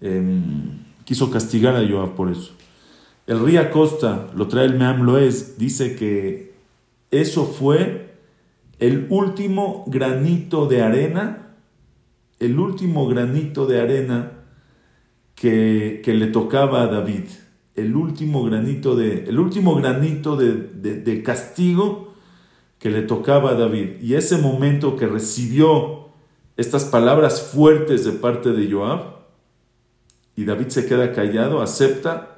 em, 0.00 0.84
quiso 1.04 1.30
castigar 1.30 1.76
a 1.76 1.88
Joab 1.88 2.14
por 2.14 2.30
eso. 2.30 2.52
El 3.26 3.44
Ría 3.44 3.70
Costa, 3.70 4.28
lo 4.34 4.48
trae 4.48 4.66
el 4.66 4.78
Meam 4.78 5.02
Loez, 5.02 5.56
dice 5.56 5.96
que 5.96 6.52
eso 7.10 7.46
fue 7.46 8.14
el 8.78 9.06
último 9.08 9.84
granito 9.86 10.66
de 10.66 10.82
arena, 10.82 11.54
el 12.38 12.58
último 12.58 13.06
granito 13.06 13.66
de 13.66 13.80
arena 13.80 14.43
que, 15.34 16.02
le 16.06 16.26
tocaba 16.28 16.82
a 16.82 16.86
David, 16.86 17.24
el 17.74 17.96
último 17.96 18.44
granito 18.44 18.94
de, 18.94 19.24
el 19.24 19.38
último 19.38 19.74
granito 19.74 20.36
de, 20.36 21.22
castigo 21.24 22.14
que 22.78 22.90
le 22.90 23.02
tocaba 23.02 23.50
a 23.50 23.54
David. 23.54 24.00
Y 24.00 24.14
ese 24.14 24.38
momento 24.38 24.96
que 24.96 25.06
recibió 25.06 26.08
estas 26.56 26.84
palabras 26.84 27.42
fuertes 27.42 28.04
de 28.04 28.12
parte 28.12 28.52
de 28.52 28.70
Joab, 28.70 29.14
y 30.36 30.44
David 30.44 30.68
se 30.68 30.86
queda 30.86 31.12
callado, 31.12 31.62
acepta 31.62 32.34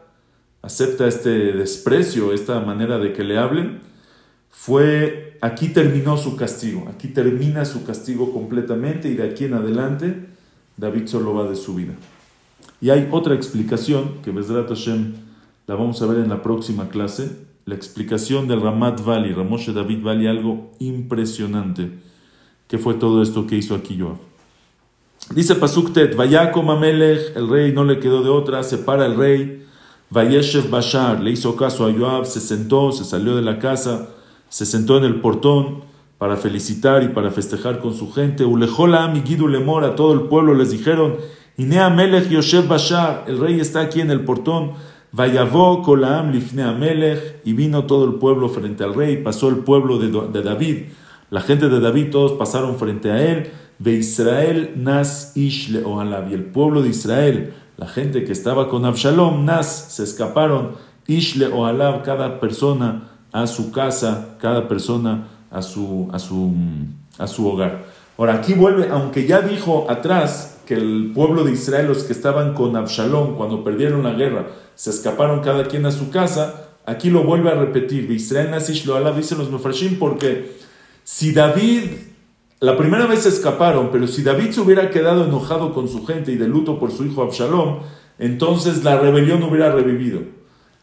acepta 0.66 1.06
este 1.06 1.52
desprecio, 1.52 2.32
esta 2.32 2.58
manera 2.58 2.98
de 2.98 3.12
que 3.12 3.22
le 3.22 3.38
hablen, 3.38 3.80
fue, 4.50 5.38
aquí 5.40 5.68
terminó 5.68 6.16
su 6.16 6.36
castigo, 6.36 6.88
aquí 6.88 7.08
termina 7.08 7.64
su 7.64 7.84
castigo 7.84 8.32
completamente 8.32 9.08
y 9.08 9.14
de 9.14 9.28
aquí 9.28 9.44
en 9.44 9.54
adelante 9.54 10.26
David 10.76 11.06
solo 11.06 11.34
va 11.34 11.48
de 11.48 11.54
su 11.54 11.76
vida. 11.76 11.94
Y 12.80 12.90
hay 12.90 13.08
otra 13.10 13.34
explicación 13.34 14.18
que 14.22 14.30
Bezrat 14.30 14.68
Hashem 14.68 15.14
la 15.66 15.74
vamos 15.74 16.00
a 16.02 16.06
ver 16.06 16.18
en 16.18 16.28
la 16.28 16.42
próxima 16.42 16.88
clase, 16.88 17.46
la 17.64 17.74
explicación 17.74 18.46
del 18.46 18.60
Ramat 18.60 19.04
Vali, 19.04 19.32
Ramoshe 19.32 19.72
David 19.72 20.02
Vali, 20.02 20.26
algo 20.28 20.70
impresionante, 20.78 21.90
que 22.68 22.78
fue 22.78 22.94
todo 22.94 23.22
esto 23.22 23.46
que 23.46 23.56
hizo 23.56 23.74
aquí 23.74 23.98
Joab. 23.98 24.18
Dice 25.34 25.56
Pasuktet, 25.56 26.14
Vayakom 26.14 26.70
Amelech, 26.70 27.34
el 27.34 27.48
rey 27.48 27.72
no 27.72 27.82
le 27.82 27.98
quedó 27.98 28.22
de 28.22 28.30
otra, 28.30 28.62
se 28.62 28.78
para 28.78 29.06
el 29.06 29.16
rey, 29.16 29.64
Vayeshev 30.10 30.70
Bashar 30.70 31.20
le 31.20 31.32
hizo 31.32 31.56
caso 31.56 31.86
a 31.86 31.92
Joab, 31.92 32.26
se 32.26 32.40
sentó, 32.40 32.92
se 32.92 33.04
salió 33.04 33.34
de 33.34 33.42
la 33.42 33.58
casa, 33.58 34.10
se 34.48 34.64
sentó 34.64 34.98
en 34.98 35.04
el 35.04 35.20
portón 35.20 35.82
para 36.18 36.36
felicitar 36.36 37.02
y 37.02 37.08
para 37.08 37.32
festejar 37.32 37.80
con 37.80 37.92
su 37.92 38.12
gente. 38.12 38.44
Ulejola 38.44 39.08
Migidu 39.08 39.48
Lemor, 39.48 39.84
a 39.84 39.96
todo 39.96 40.12
el 40.12 40.28
pueblo 40.28 40.54
les 40.54 40.70
dijeron, 40.70 41.16
Inea 41.56 41.90
Melech 41.90 42.28
Yoshev 42.28 42.68
Bashar, 42.68 43.24
el 43.26 43.38
rey 43.38 43.60
está 43.60 43.80
aquí 43.80 44.00
en 44.00 44.10
el 44.10 44.24
portón. 44.24 44.72
Vayavó 45.12 45.82
Kolaam 45.82 46.32
Lifnea 46.32 46.72
Melech, 46.72 47.40
y 47.44 47.54
vino 47.54 47.84
todo 47.84 48.04
el 48.04 48.14
pueblo 48.14 48.48
frente 48.48 48.84
al 48.84 48.94
rey, 48.94 49.16
pasó 49.22 49.48
el 49.48 49.56
pueblo 49.58 49.98
de, 49.98 50.42
David, 50.42 50.88
la 51.30 51.40
gente 51.40 51.68
de 51.68 51.80
David, 51.80 52.10
todos 52.10 52.32
pasaron 52.32 52.76
frente 52.76 53.10
a 53.10 53.22
él. 53.22 53.50
Ve 53.78 53.92
Israel 53.92 54.72
Nas 54.76 55.36
Ish 55.36 55.70
y 55.70 56.34
el 56.34 56.44
pueblo 56.44 56.82
de 56.82 56.88
Israel 56.88 57.54
la 57.76 57.86
gente 57.86 58.24
que 58.24 58.32
estaba 58.32 58.68
con 58.68 58.84
Absalom, 58.84 59.44
Nas, 59.44 59.92
se 59.92 60.02
escaparon, 60.02 60.72
Ishle 61.06 61.48
o 61.48 61.66
Alab, 61.66 62.02
cada 62.02 62.40
persona 62.40 63.10
a 63.32 63.46
su 63.46 63.70
casa, 63.70 64.36
cada 64.40 64.66
persona 64.66 65.28
a 65.50 65.60
su, 65.60 66.08
a 66.12 66.18
su, 66.18 66.54
a 67.18 67.26
su 67.26 67.46
hogar. 67.46 67.84
Ahora 68.18 68.34
aquí 68.34 68.54
vuelve, 68.54 68.88
aunque 68.90 69.26
ya 69.26 69.40
dijo 69.40 69.86
atrás 69.90 70.58
que 70.66 70.74
el 70.74 71.12
pueblo 71.14 71.44
de 71.44 71.52
Israel, 71.52 71.86
los 71.86 72.04
que 72.04 72.12
estaban 72.12 72.54
con 72.54 72.76
Absalom 72.76 73.36
cuando 73.36 73.62
perdieron 73.62 74.02
la 74.02 74.14
guerra, 74.14 74.48
se 74.74 74.90
escaparon 74.90 75.40
cada 75.40 75.66
quien 75.66 75.86
a 75.86 75.92
su 75.92 76.10
casa, 76.10 76.70
aquí 76.86 77.10
lo 77.10 77.24
vuelve 77.24 77.50
a 77.50 77.54
repetir, 77.54 78.10
Israel 78.10 78.50
Nas 78.50 78.86
lo 78.86 79.12
dicen 79.14 79.38
los 79.38 79.50
Mefarshim, 79.50 79.98
porque 79.98 80.56
si 81.04 81.32
David 81.32 81.82
la 82.58 82.78
primera 82.78 83.06
vez 83.06 83.20
se 83.20 83.28
escaparon, 83.28 83.90
pero 83.92 84.06
si 84.06 84.22
David 84.22 84.50
se 84.50 84.62
hubiera 84.62 84.88
quedado 84.88 85.26
enojado 85.26 85.74
con 85.74 85.88
su 85.88 86.06
gente 86.06 86.32
y 86.32 86.36
de 86.36 86.48
luto 86.48 86.78
por 86.78 86.90
su 86.90 87.04
hijo 87.04 87.22
Absalom, 87.22 87.80
entonces 88.18 88.82
la 88.82 88.98
rebelión 88.98 89.42
hubiera 89.42 89.70
revivido. 89.70 90.22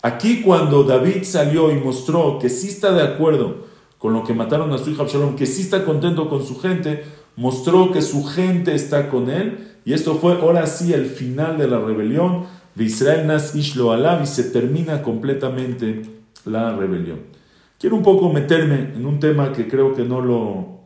Aquí 0.04 0.42
cuando 0.42 0.84
David 0.84 1.24
salió 1.24 1.72
y 1.72 1.80
mostró 1.80 2.38
que 2.38 2.50
sí 2.50 2.70
está 2.70 2.94
de 2.94 3.02
acuerdo 3.02 3.66
con 3.98 4.14
lo 4.14 4.24
que 4.24 4.36
mataron 4.36 4.72
a 4.72 4.78
su 4.78 4.92
hijo 4.92 5.02
Absalom, 5.02 5.36
que 5.36 5.48
sí 5.48 5.64
está 5.64 5.84
contento 5.84 6.30
con 6.30 6.46
su 6.46 6.60
gente, 6.60 7.06
mostró 7.36 7.92
que 7.92 8.02
su 8.02 8.24
gente 8.26 8.76
está 8.76 9.10
con 9.10 9.30
él, 9.30 9.72
y 9.86 9.94
esto 9.94 10.16
fue 10.16 10.34
ahora 10.34 10.68
sí 10.68 10.94
el 10.94 11.06
final 11.08 11.58
de 11.58 11.68
la 11.68 11.80
rebelión 11.80 12.46
de 12.76 12.86
Israel 12.86 13.28
Nas 13.28 13.56
Ishlo 13.56 13.94
y 14.22 14.26
se 14.26 14.46
termina 14.46 15.02
completamente 15.02 16.04
la 16.46 16.76
rebelión. 16.76 17.20
Quiero 17.80 17.96
un 17.96 18.04
poco 18.04 18.32
meterme 18.32 18.94
en 18.96 19.06
un 19.06 19.20
tema 19.20 19.52
que 19.52 19.68
creo 19.68 19.94
que 19.94 20.04
no 20.04 20.22
lo, 20.22 20.80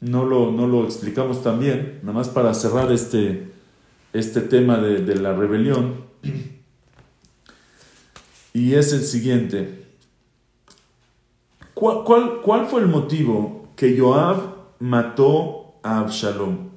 no 0.00 0.24
lo, 0.24 0.52
no 0.52 0.66
lo 0.66 0.84
explicamos 0.84 1.42
también, 1.42 1.98
nada 2.02 2.12
más 2.12 2.28
para 2.28 2.54
cerrar 2.54 2.92
este, 2.92 3.48
este 4.12 4.40
tema 4.40 4.78
de, 4.78 5.14
la 5.16 5.32
rebelión. 5.32 6.04
Y 8.54 8.74
es 8.74 8.92
el 8.92 9.02
siguiente. 9.02 9.86
¿Cuál, 11.74 12.04
cuál, 12.04 12.40
cuál 12.42 12.66
fue 12.66 12.82
el 12.82 12.86
motivo 12.86 13.68
que 13.76 13.98
Joab 13.98 14.54
mató 14.78 15.61
a 15.82 16.00
Absalom? 16.00 16.68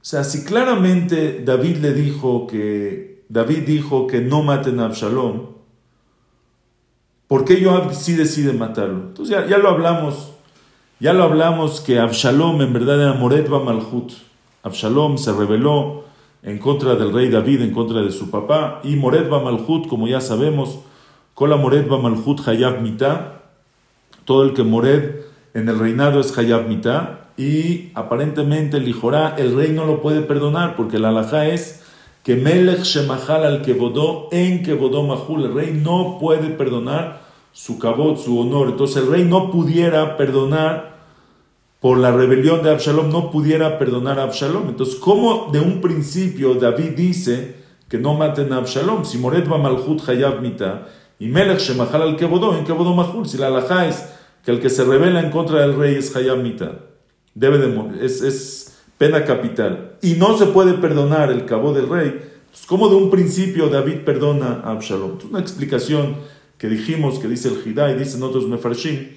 O 0.00 0.04
sea, 0.04 0.24
si 0.24 0.44
claramente 0.44 1.42
David 1.44 1.76
le 1.78 1.92
dijo 1.92 2.46
que 2.46 3.24
David 3.28 3.66
dijo 3.66 4.06
que 4.06 4.20
no 4.20 4.42
maten 4.42 4.80
a 4.80 4.86
Absalom, 4.86 5.48
¿por 7.28 7.44
qué 7.44 7.62
Joab 7.62 7.94
sí 7.94 8.14
decide 8.14 8.52
matarlo? 8.52 9.08
Entonces 9.08 9.36
ya, 9.36 9.46
ya 9.46 9.58
lo 9.58 9.68
hablamos 9.68 10.30
ya 11.00 11.14
lo 11.14 11.24
hablamos 11.24 11.80
que 11.80 11.98
Absalom 11.98 12.60
en 12.60 12.74
verdad 12.74 13.00
era 13.00 13.14
Moret 13.14 13.48
Malhut. 13.48 14.12
Absalom 14.62 15.16
se 15.16 15.32
rebeló 15.32 16.04
en 16.42 16.58
contra 16.58 16.94
del 16.94 17.10
rey 17.14 17.30
David, 17.30 17.62
en 17.62 17.72
contra 17.72 18.02
de 18.02 18.12
su 18.12 18.30
papá, 18.30 18.82
y 18.84 18.96
Moret 18.96 19.30
Malhut, 19.30 19.88
como 19.88 20.08
ya 20.08 20.20
sabemos, 20.20 20.80
Kola 21.32 21.56
Moret 21.56 21.88
Malhut 21.88 22.46
Hayab 22.46 22.82
Mita, 22.82 23.44
todo 24.26 24.42
el 24.42 24.52
que 24.52 24.62
Moret 24.62 25.24
en 25.54 25.70
el 25.70 25.78
reinado 25.78 26.20
es 26.20 26.36
Hayab 26.36 26.68
Mita, 26.68 27.19
y 27.40 27.90
aparentemente 27.94 28.76
el 28.76 28.84
Lijorá, 28.84 29.34
el 29.38 29.56
rey 29.56 29.70
no 29.70 29.86
lo 29.86 30.02
puede 30.02 30.20
perdonar, 30.20 30.76
porque 30.76 30.98
la 30.98 31.08
alajá 31.08 31.46
es 31.46 31.82
que 32.22 32.36
Melech 32.36 32.82
Shemachal 32.82 33.46
al 33.46 33.62
Kevodó 33.62 34.28
en 34.30 34.62
Kevodó 34.62 35.04
Mahul, 35.04 35.46
el 35.46 35.54
rey 35.54 35.80
no 35.82 36.18
puede 36.20 36.50
perdonar 36.50 37.22
su 37.50 37.78
cabot, 37.78 38.18
su 38.18 38.38
honor. 38.38 38.68
Entonces 38.68 38.98
el 38.98 39.10
rey 39.10 39.24
no 39.24 39.50
pudiera 39.50 40.18
perdonar 40.18 40.98
por 41.80 41.96
la 41.96 42.12
rebelión 42.12 42.62
de 42.62 42.72
Absalom, 42.72 43.10
no 43.10 43.30
pudiera 43.30 43.78
perdonar 43.78 44.18
a 44.18 44.24
Absalom. 44.24 44.68
Entonces, 44.68 44.96
¿cómo 44.96 45.48
de 45.50 45.60
un 45.60 45.80
principio 45.80 46.56
David 46.56 46.90
dice 46.90 47.56
que 47.88 47.96
no 47.96 48.12
maten 48.12 48.52
a 48.52 48.58
Absalom? 48.58 49.06
Si 49.06 49.16
Moret 49.16 49.50
va 49.50 49.56
malhut 49.56 50.06
hayab 50.06 50.42
mita 50.42 50.88
y 51.18 51.28
Melech 51.28 51.60
shemachal 51.60 52.02
al 52.02 52.16
kebodó, 52.16 52.54
en 52.54 52.64
kebodó 52.64 52.92
mahul, 52.94 53.26
si 53.26 53.38
la 53.38 53.46
alajá 53.46 53.88
es 53.88 54.12
que 54.44 54.50
el 54.50 54.60
que 54.60 54.68
se 54.68 54.84
rebela 54.84 55.20
en 55.20 55.30
contra 55.30 55.62
del 55.62 55.74
rey 55.74 55.94
es 55.94 56.14
hayab 56.14 56.36
mita, 56.42 56.89
debe 57.34 57.58
de 57.58 57.68
morir, 57.68 58.02
es, 58.02 58.22
es 58.22 58.78
pena 58.98 59.24
capital. 59.24 59.96
Y 60.02 60.14
no 60.14 60.36
se 60.36 60.46
puede 60.46 60.74
perdonar 60.74 61.30
el 61.30 61.44
cabo 61.46 61.72
del 61.72 61.88
rey. 61.88 62.08
Entonces, 62.08 62.66
¿cómo 62.66 62.88
de 62.88 62.96
un 62.96 63.10
principio 63.10 63.68
David 63.68 64.00
perdona 64.04 64.60
a 64.64 64.72
Absalom? 64.72 65.18
Es 65.18 65.24
una 65.24 65.40
explicación 65.40 66.16
que 66.58 66.68
dijimos, 66.68 67.18
que 67.18 67.28
dice 67.28 67.48
el 67.48 67.66
Hidai, 67.66 67.98
dicen 67.98 68.22
otros 68.22 68.46
Mefarshim, 68.46 69.08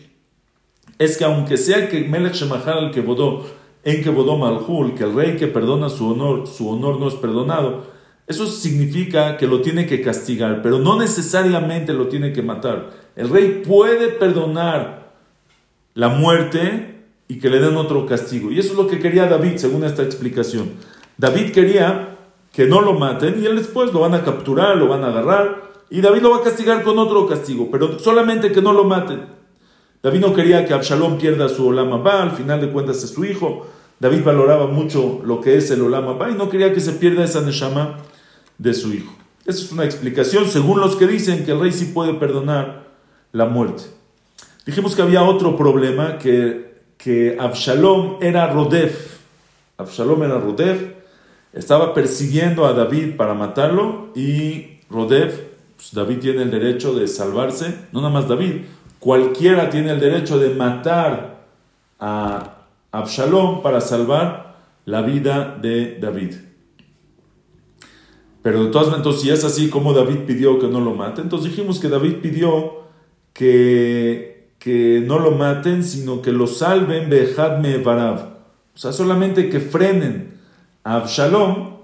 es 0.97 1.17
que 1.17 1.25
aunque 1.25 1.57
sea 1.57 1.89
que 1.89 2.01
Melech 2.07 2.33
Shemachal 2.33 2.77
al 2.77 2.91
Kebodó, 2.91 3.45
en 3.83 4.01
Kebodó 4.01 4.37
Malhul, 4.37 4.95
que 4.95 5.03
el 5.03 5.13
rey 5.13 5.35
que 5.35 5.47
perdona 5.47 5.89
su 5.89 6.11
honor, 6.11 6.47
su 6.47 6.69
honor 6.69 6.99
no 6.99 7.07
es 7.09 7.15
perdonado, 7.15 7.91
eso 8.27 8.47
significa 8.47 9.35
que 9.35 9.47
lo 9.47 9.61
tiene 9.61 9.85
que 9.85 10.01
castigar, 10.01 10.61
pero 10.61 10.79
no 10.79 10.97
necesariamente 10.97 11.93
lo 11.93 12.07
tiene 12.07 12.31
que 12.31 12.41
matar. 12.41 12.91
El 13.17 13.29
rey 13.29 13.63
puede 13.67 14.07
perdonar 14.07 15.11
la 15.93 16.09
muerte 16.09 17.02
y 17.27 17.39
que 17.39 17.49
le 17.49 17.59
den 17.59 17.77
otro 17.77 18.05
castigo. 18.05 18.51
Y 18.51 18.59
eso 18.59 18.71
es 18.71 18.77
lo 18.77 18.87
que 18.87 18.99
quería 18.99 19.27
David, 19.27 19.57
según 19.57 19.83
esta 19.83 20.03
explicación. 20.03 20.71
David 21.17 21.51
quería 21.51 22.17
que 22.51 22.67
no 22.67 22.81
lo 22.81 22.93
maten 22.93 23.41
y 23.41 23.45
él 23.45 23.55
después 23.55 23.91
lo 23.93 24.01
van 24.01 24.13
a 24.13 24.23
capturar, 24.23 24.77
lo 24.77 24.87
van 24.87 25.03
a 25.03 25.07
agarrar 25.07 25.71
y 25.89 26.01
David 26.01 26.21
lo 26.21 26.31
va 26.31 26.37
a 26.37 26.43
castigar 26.43 26.83
con 26.83 26.97
otro 26.99 27.27
castigo, 27.27 27.69
pero 27.71 27.99
solamente 27.99 28.51
que 28.51 28.61
no 28.61 28.73
lo 28.73 28.83
maten. 28.83 29.25
David 30.01 30.19
no 30.19 30.33
quería 30.33 30.65
que 30.65 30.73
Absalom 30.73 31.17
pierda 31.17 31.47
su 31.49 31.67
Olama 31.67 31.97
Ba, 31.97 32.23
al 32.23 32.31
final 32.31 32.59
de 32.61 32.69
cuentas 32.69 33.03
es 33.03 33.11
su 33.11 33.23
hijo. 33.25 33.67
David 33.99 34.23
valoraba 34.23 34.67
mucho 34.67 35.21
lo 35.23 35.39
que 35.39 35.55
es 35.57 35.71
el 35.71 35.81
Olama 35.81 36.13
Ba 36.13 36.29
y 36.29 36.35
no 36.35 36.49
quería 36.49 36.73
que 36.73 36.81
se 36.81 36.93
pierda 36.93 37.23
esa 37.23 37.41
Neshama 37.41 37.99
de 38.57 38.73
su 38.73 38.93
hijo. 38.93 39.13
Esa 39.45 39.63
es 39.63 39.71
una 39.71 39.85
explicación 39.85 40.45
según 40.45 40.79
los 40.79 40.95
que 40.95 41.07
dicen 41.07 41.45
que 41.45 41.51
el 41.51 41.59
rey 41.59 41.71
sí 41.71 41.85
puede 41.85 42.13
perdonar 42.13 42.87
la 43.31 43.45
muerte. 43.45 43.83
Dijimos 44.65 44.95
que 44.95 45.01
había 45.01 45.23
otro 45.23 45.57
problema, 45.57 46.17
que, 46.17 46.72
que 47.03 47.35
Absalom 47.39 48.17
era 48.21 48.47
Rodef. 48.47 49.19
Absalom 49.77 50.23
era 50.23 50.39
Rodef 50.39 50.93
estaba 51.53 51.93
persiguiendo 51.93 52.65
a 52.65 52.73
David 52.73 53.15
para 53.15 53.35
matarlo 53.35 54.09
y 54.15 54.79
Rodef, 54.89 55.39
pues 55.75 55.93
David 55.93 56.19
tiene 56.19 56.41
el 56.41 56.51
derecho 56.51 56.93
de 56.93 57.07
salvarse, 57.07 57.75
no 57.91 58.01
nada 58.01 58.11
más 58.11 58.27
David, 58.27 58.63
cualquiera 58.99 59.69
tiene 59.69 59.91
el 59.91 59.99
derecho 59.99 60.39
de 60.39 60.49
matar 60.49 61.45
a 61.99 62.65
Absalom 62.91 63.61
para 63.61 63.81
salvar 63.81 64.55
la 64.85 65.03
vida 65.03 65.57
de 65.61 65.99
David. 65.99 66.35
Pero 68.41 68.65
de 68.65 68.71
todas 68.71 68.89
maneras, 68.89 69.21
si 69.21 69.29
es 69.29 69.43
así 69.45 69.69
como 69.69 69.93
David 69.93 70.25
pidió 70.25 70.59
que 70.59 70.67
no 70.67 70.81
lo 70.81 70.93
mate, 70.93 71.21
entonces 71.21 71.51
dijimos 71.51 71.79
que 71.79 71.87
David 71.87 72.15
pidió 72.21 72.83
que, 73.31 74.32
que 74.63 75.03
no 75.05 75.19
lo 75.19 75.31
maten, 75.31 75.83
sino 75.83 76.21
que 76.21 76.31
lo 76.31 76.47
salven 76.47 77.09
Bejadme 77.09 77.79
Barav. 77.79 78.29
O 78.73 78.77
sea, 78.77 78.93
solamente 78.93 79.49
que 79.49 79.59
frenen 79.59 80.39
a 80.85 80.95
Absalom 80.95 81.79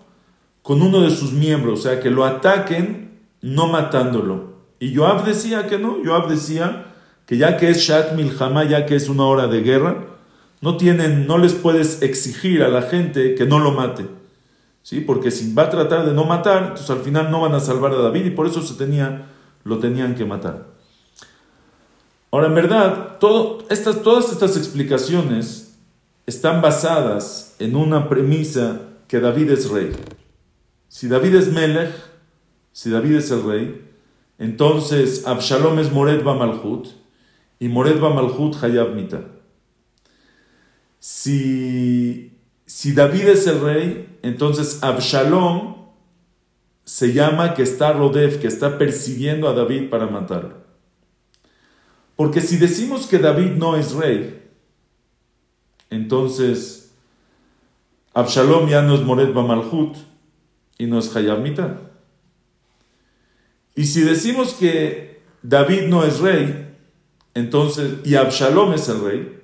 con 0.62 0.82
uno 0.82 1.02
de 1.02 1.10
sus 1.10 1.34
miembros, 1.34 1.82
o 1.82 1.84
sea, 1.84 2.00
que 2.00 2.10
lo 2.10 2.24
ataquen 2.24 3.20
no 3.42 3.68
matándolo. 3.68 4.54
Y 4.80 4.96
Joab 4.96 5.26
decía 5.26 5.68
que 5.68 5.78
no, 5.78 5.98
Joab 6.06 6.30
decía 6.30 6.94
que 7.26 7.36
ya 7.36 7.58
que 7.58 7.70
es 7.70 7.80
Shat 7.80 8.18
ya 8.70 8.86
que 8.86 8.96
es 8.96 9.10
una 9.10 9.26
hora 9.26 9.48
de 9.48 9.60
guerra, 9.60 10.06
no 10.62 10.78
tienen, 10.78 11.28
no 11.28 11.38
les 11.38 11.56
puedes 11.56 12.02
exigir 12.02 12.64
a 12.64 12.70
la 12.70 12.84
gente 12.84 13.36
que 13.36 13.46
no 13.46 13.60
lo 13.60 13.74
mate. 13.74 14.06
¿Sí? 14.84 15.02
Porque 15.02 15.32
si 15.32 15.54
va 15.54 15.64
a 15.64 15.70
tratar 15.70 16.06
de 16.06 16.14
no 16.14 16.24
matar, 16.24 16.62
entonces 16.62 16.90
al 16.90 17.02
final 17.02 17.30
no 17.30 17.42
van 17.42 17.56
a 17.56 17.60
salvar 17.60 17.92
a 17.92 17.98
David 17.98 18.24
y 18.24 18.30
por 18.30 18.48
eso 18.48 18.62
se 18.62 18.76
tenía, 18.76 19.26
lo 19.66 19.80
tenían 19.80 20.16
que 20.16 20.24
matar. 20.24 20.79
Ahora, 22.32 22.48
en 22.48 22.56
verdad, 22.56 23.18
todas 23.20 24.32
estas 24.32 24.58
explicaciones 24.58 25.78
están 26.28 26.62
basadas 26.62 27.56
en 27.58 27.76
una 27.76 28.08
premisa 28.08 28.82
que 29.08 29.20
David 29.20 29.50
es 29.50 29.70
rey. 29.70 29.92
Si 30.88 31.08
David 31.08 31.36
es 31.36 31.52
Melech, 31.52 31.92
si 32.72 32.92
David 32.92 33.16
es 33.16 33.32
el 33.32 33.44
rey, 33.44 33.86
entonces 34.38 35.26
Absalom 35.26 35.80
es 35.80 35.92
Mored 35.92 36.24
Malhut 36.24 36.88
y 37.60 37.68
Mored 37.68 38.00
Malhut 38.00 38.64
Hayab 38.64 38.94
Mita. 38.94 39.24
Si, 41.00 42.38
si 42.66 42.94
David 42.94 43.30
es 43.30 43.48
el 43.48 43.62
rey, 43.62 44.20
entonces 44.22 44.84
Absalom 44.84 45.76
se 46.84 47.14
llama 47.14 47.54
que 47.56 47.64
está 47.64 47.92
Rodef, 47.94 48.40
que 48.40 48.48
está 48.48 48.78
persiguiendo 48.78 49.50
a 49.50 49.54
David 49.54 49.90
para 49.90 50.08
matarlo. 50.08 50.59
Porque 52.20 52.42
si 52.42 52.58
decimos 52.58 53.08
que 53.08 53.18
David 53.18 53.52
no 53.52 53.78
es 53.78 53.94
rey, 53.94 54.44
entonces 55.90 56.94
Absalom 58.14 58.68
ya 58.68 58.82
no 58.82 58.96
es 58.96 59.04
Mored 59.04 59.30
Malhut 59.30 59.96
y 60.78 60.86
no 60.86 61.00
es 61.00 61.16
Hayab 61.16 61.40
Mita. 61.40 61.80
Y 63.74 63.86
si 63.86 64.02
decimos 64.02 64.54
que 64.54 65.22
David 65.44 65.84
no 65.84 66.04
es 66.04 66.20
rey, 66.20 66.76
entonces, 67.36 68.00
y 68.04 68.16
Absalom 68.16 68.74
es 68.74 68.90
el 68.90 69.00
rey, 69.00 69.42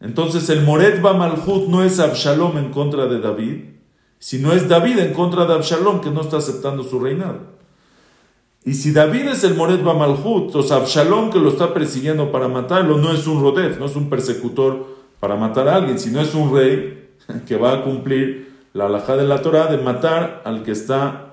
entonces 0.00 0.48
el 0.48 0.62
Moret 0.62 1.02
Malhut 1.02 1.68
no 1.68 1.84
es 1.84 2.00
Absalom 2.00 2.56
en 2.56 2.70
contra 2.70 3.08
de 3.08 3.20
David, 3.20 3.64
sino 4.18 4.54
es 4.54 4.70
David 4.70 5.00
en 5.00 5.12
contra 5.12 5.44
de 5.44 5.52
Absalom 5.52 6.00
que 6.00 6.10
no 6.10 6.22
está 6.22 6.38
aceptando 6.38 6.82
su 6.82 6.98
reinado. 6.98 7.59
Y 8.64 8.74
si 8.74 8.92
David 8.92 9.28
es 9.28 9.44
el 9.44 9.54
Moret 9.54 9.80
Malhut, 9.82 10.46
entonces 10.46 10.72
Absalom 10.72 11.30
que 11.30 11.38
lo 11.38 11.48
está 11.48 11.72
persiguiendo 11.72 12.30
para 12.30 12.48
matarlo 12.48 12.98
no 12.98 13.12
es 13.12 13.26
un 13.26 13.40
Rodef, 13.40 13.78
no 13.78 13.86
es 13.86 13.96
un 13.96 14.10
persecutor 14.10 14.86
para 15.18 15.36
matar 15.36 15.68
a 15.68 15.76
alguien, 15.76 15.98
sino 15.98 16.20
es 16.20 16.34
un 16.34 16.54
rey 16.54 17.10
que 17.46 17.56
va 17.56 17.74
a 17.74 17.82
cumplir 17.82 18.50
la 18.72 18.86
alhaja 18.86 19.16
de 19.16 19.24
la 19.24 19.42
Torah 19.42 19.66
de 19.66 19.78
matar 19.78 20.42
al 20.44 20.62
que 20.62 20.72
está 20.72 21.26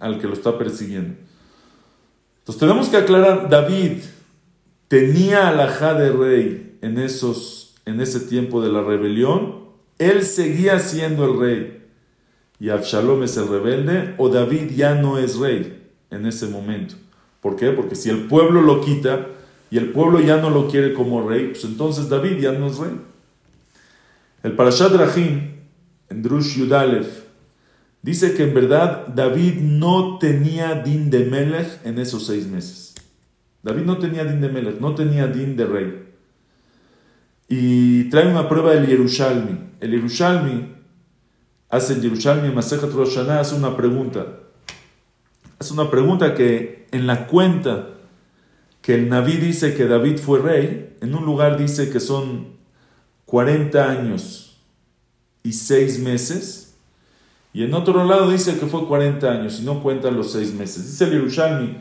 al 0.00 0.18
que 0.18 0.26
lo 0.26 0.32
está 0.32 0.56
persiguiendo. 0.56 1.16
Entonces 2.38 2.60
tenemos 2.60 2.88
que 2.88 2.96
aclarar, 2.96 3.50
David 3.50 3.98
tenía 4.88 5.48
alhaja 5.48 5.92
de 5.92 6.10
rey 6.10 6.78
en, 6.80 6.98
esos, 6.98 7.74
en 7.84 8.00
ese 8.00 8.20
tiempo 8.20 8.62
de 8.62 8.70
la 8.70 8.82
rebelión, 8.82 9.66
él 9.98 10.22
seguía 10.22 10.78
siendo 10.78 11.26
el 11.26 11.38
rey 11.38 11.77
y 12.60 12.70
Absalom 12.70 13.22
es 13.22 13.36
el 13.36 13.48
rebelde, 13.48 14.14
o 14.18 14.28
David 14.28 14.72
ya 14.74 14.94
no 14.94 15.18
es 15.18 15.36
rey 15.36 15.88
en 16.10 16.26
ese 16.26 16.46
momento. 16.46 16.94
¿Por 17.40 17.56
qué? 17.56 17.70
Porque 17.70 17.94
si 17.94 18.10
el 18.10 18.26
pueblo 18.26 18.62
lo 18.62 18.80
quita 18.80 19.26
y 19.70 19.78
el 19.78 19.90
pueblo 19.90 20.20
ya 20.20 20.38
no 20.38 20.50
lo 20.50 20.68
quiere 20.68 20.92
como 20.92 21.28
rey, 21.28 21.48
pues 21.48 21.64
entonces 21.64 22.08
David 22.08 22.38
ya 22.40 22.52
no 22.52 22.66
es 22.66 22.78
rey. 22.78 23.00
El 24.42 24.52
Parashat 24.52 24.92
Rahim, 24.92 25.52
en 26.08 26.22
Drush 26.22 26.56
Yudalef, 26.56 27.24
dice 28.02 28.34
que 28.34 28.44
en 28.44 28.54
verdad 28.54 29.06
David 29.08 29.60
no 29.60 30.18
tenía 30.18 30.82
din 30.82 31.10
de 31.10 31.24
Melech 31.24 31.80
en 31.84 31.98
esos 31.98 32.26
seis 32.26 32.46
meses. 32.46 32.94
David 33.62 33.82
no 33.82 33.98
tenía 33.98 34.24
din 34.24 34.40
de 34.40 34.48
Melech, 34.48 34.80
no 34.80 34.94
tenía 34.94 35.26
din 35.26 35.56
de 35.56 35.66
rey. 35.66 36.04
Y 37.48 38.04
trae 38.10 38.28
una 38.28 38.48
prueba 38.48 38.72
del 38.72 38.86
Yerushalmi. 38.86 39.58
El 39.80 39.92
Yerushalmi 39.92 40.77
hace 41.68 41.94
el 41.94 42.02
Yerushalmi 42.02 42.50
Masechet 42.54 42.92
Rosh 42.92 43.18
hace 43.18 43.54
una 43.54 43.76
pregunta. 43.76 44.26
Hace 45.58 45.72
una 45.72 45.90
pregunta 45.90 46.34
que 46.34 46.86
en 46.92 47.06
la 47.06 47.26
cuenta 47.26 47.88
que 48.80 48.94
el 48.94 49.08
Naví 49.08 49.36
dice 49.36 49.74
que 49.74 49.86
David 49.86 50.18
fue 50.18 50.38
rey, 50.38 50.96
en 51.00 51.14
un 51.14 51.24
lugar 51.24 51.58
dice 51.58 51.90
que 51.90 52.00
son 52.00 52.58
40 53.26 53.90
años 53.90 54.56
y 55.42 55.52
6 55.52 56.00
meses, 56.00 56.76
y 57.52 57.64
en 57.64 57.74
otro 57.74 58.04
lado 58.04 58.30
dice 58.30 58.58
que 58.58 58.66
fue 58.66 58.86
40 58.86 59.30
años 59.30 59.58
y 59.60 59.64
no 59.64 59.82
cuentan 59.82 60.16
los 60.16 60.32
6 60.32 60.54
meses. 60.54 60.86
Dice 60.86 61.04
el 61.04 61.12
Yerushalmi, 61.12 61.78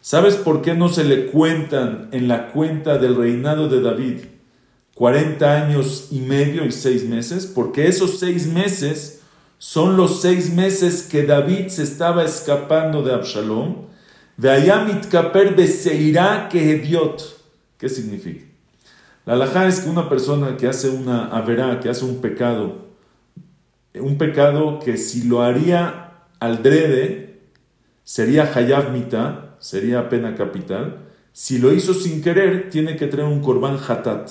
¿sabes 0.00 0.36
por 0.36 0.62
qué 0.62 0.74
no 0.74 0.88
se 0.88 1.04
le 1.04 1.26
cuentan 1.26 2.08
en 2.12 2.28
la 2.28 2.52
cuenta 2.52 2.98
del 2.98 3.16
reinado 3.16 3.68
de 3.68 3.80
David 3.80 4.18
40 4.96 5.66
años 5.66 6.08
y 6.10 6.20
medio 6.20 6.64
y 6.64 6.72
6 6.72 7.04
meses, 7.04 7.44
porque 7.44 7.86
esos 7.86 8.18
6 8.18 8.46
meses 8.46 9.20
son 9.58 9.96
los 9.96 10.20
6 10.22 10.54
meses 10.54 11.02
que 11.02 11.24
David 11.24 11.68
se 11.68 11.82
estaba 11.82 12.24
escapando 12.24 13.02
de 13.02 13.14
Absalom, 13.14 13.86
de 14.36 14.50
Ayamit 14.50 15.06
Kaper 15.06 15.54
Beseirá 15.54 16.48
Kehediot. 16.48 17.22
¿Qué 17.78 17.88
significa? 17.88 18.44
La 19.24 19.34
alajá 19.34 19.66
es 19.66 19.80
que 19.80 19.90
una 19.90 20.08
persona 20.08 20.56
que 20.56 20.68
hace 20.68 20.88
una 20.88 21.26
averá, 21.28 21.80
que 21.80 21.88
hace 21.88 22.04
un 22.04 22.20
pecado, 22.20 22.86
un 23.94 24.18
pecado 24.18 24.78
que 24.78 24.96
si 24.96 25.24
lo 25.24 25.42
haría 25.42 26.12
al 26.38 26.62
drede, 26.62 27.40
sería 28.04 28.50
Hayab 28.54 28.92
Mita, 28.92 29.56
sería 29.58 30.08
pena 30.08 30.36
capital. 30.36 31.06
Si 31.32 31.58
lo 31.58 31.72
hizo 31.72 31.92
sin 31.92 32.22
querer, 32.22 32.70
tiene 32.70 32.96
que 32.96 33.06
traer 33.06 33.26
un 33.26 33.40
korban 33.42 33.78
hatat 33.78 34.30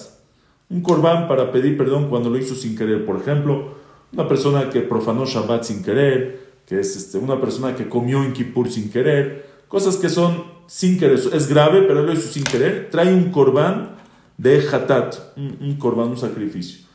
un 0.70 0.82
corbán 0.82 1.28
para 1.28 1.52
pedir 1.52 1.78
perdón 1.78 2.10
cuando 2.10 2.30
lo 2.30 2.38
hizo 2.38 2.56
sin 2.56 2.76
querer. 2.76 3.06
Por 3.06 3.18
ejemplo, 3.18 3.76
una 4.16 4.28
persona 4.28 4.70
que 4.70 4.82
profanó 4.82 5.26
Shabbat 5.26 5.64
sin 5.64 5.84
querer, 5.84 6.40
que 6.66 6.80
es 6.80 6.96
este, 6.96 7.18
una 7.18 7.40
persona 7.40 7.76
que 7.76 7.88
comió 7.90 8.24
en 8.24 8.34
Kippur 8.34 8.72
sin 8.72 8.90
querer, 8.90 9.46
cosas 9.68 9.98
que 9.98 10.10
son 10.10 10.46
sin 10.68 10.98
querer. 10.98 11.20
Es 11.34 11.48
grave, 11.48 11.84
pero 11.84 12.00
él 12.00 12.06
lo 12.06 12.14
hizo 12.14 12.30
sin 12.30 12.44
querer. 12.44 12.90
Trae 12.90 13.14
un 13.14 13.32
corbán 13.32 13.98
de 14.38 14.66
hatat, 14.68 15.16
un, 15.36 15.58
un 15.60 15.76
corbán, 15.76 16.10
un 16.10 16.18
sacrificio. 16.18 16.86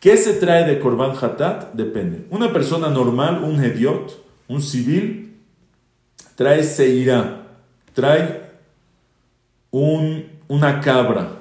¿Qué 0.00 0.16
se 0.16 0.34
trae 0.34 0.66
de 0.66 0.78
corbán 0.80 1.12
hatat? 1.20 1.72
Depende. 1.72 2.26
Una 2.30 2.52
persona 2.52 2.90
normal, 2.90 3.42
un 3.44 3.62
hediot, 3.62 4.24
un 4.48 4.60
civil, 4.60 5.36
trae 6.34 6.64
seirá, 6.64 7.46
trae 7.94 8.42
un, 9.70 10.26
una 10.48 10.80
cabra, 10.80 11.36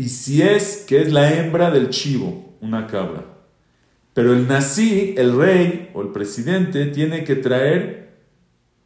y 0.00 0.08
si 0.08 0.40
es 0.40 0.86
que 0.88 1.02
es 1.02 1.12
la 1.12 1.30
hembra 1.30 1.70
del 1.70 1.90
chivo, 1.90 2.49
una 2.60 2.86
cabra. 2.86 3.24
Pero 4.14 4.32
el 4.32 4.48
nací, 4.48 5.14
el 5.16 5.36
rey 5.36 5.90
o 5.94 6.02
el 6.02 6.08
presidente, 6.08 6.86
tiene 6.86 7.24
que 7.24 7.36
traer 7.36 8.00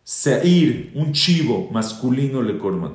seir, 0.02 0.92
un 0.94 1.12
chivo 1.12 1.70
masculino 1.72 2.42
le 2.42 2.58
corman. 2.58 2.94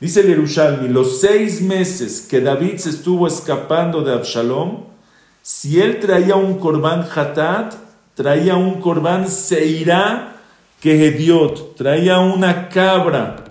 Dice 0.00 0.20
el 0.20 0.28
Yerushalmi, 0.28 0.88
los 0.88 1.20
seis 1.20 1.60
meses 1.60 2.26
que 2.30 2.40
David 2.40 2.76
se 2.76 2.90
estuvo 2.90 3.26
escapando 3.26 4.02
de 4.02 4.12
Absalom, 4.12 4.84
si 5.42 5.80
él 5.80 5.98
traía 5.98 6.36
un 6.36 6.58
corbán 6.58 7.04
hatat, 7.12 7.74
traía 8.14 8.54
un 8.54 8.80
corbán 8.80 9.28
seirá 9.28 10.36
que 10.80 11.06
hediot, 11.06 11.74
traía 11.74 12.20
una 12.20 12.68
cabra 12.68 13.44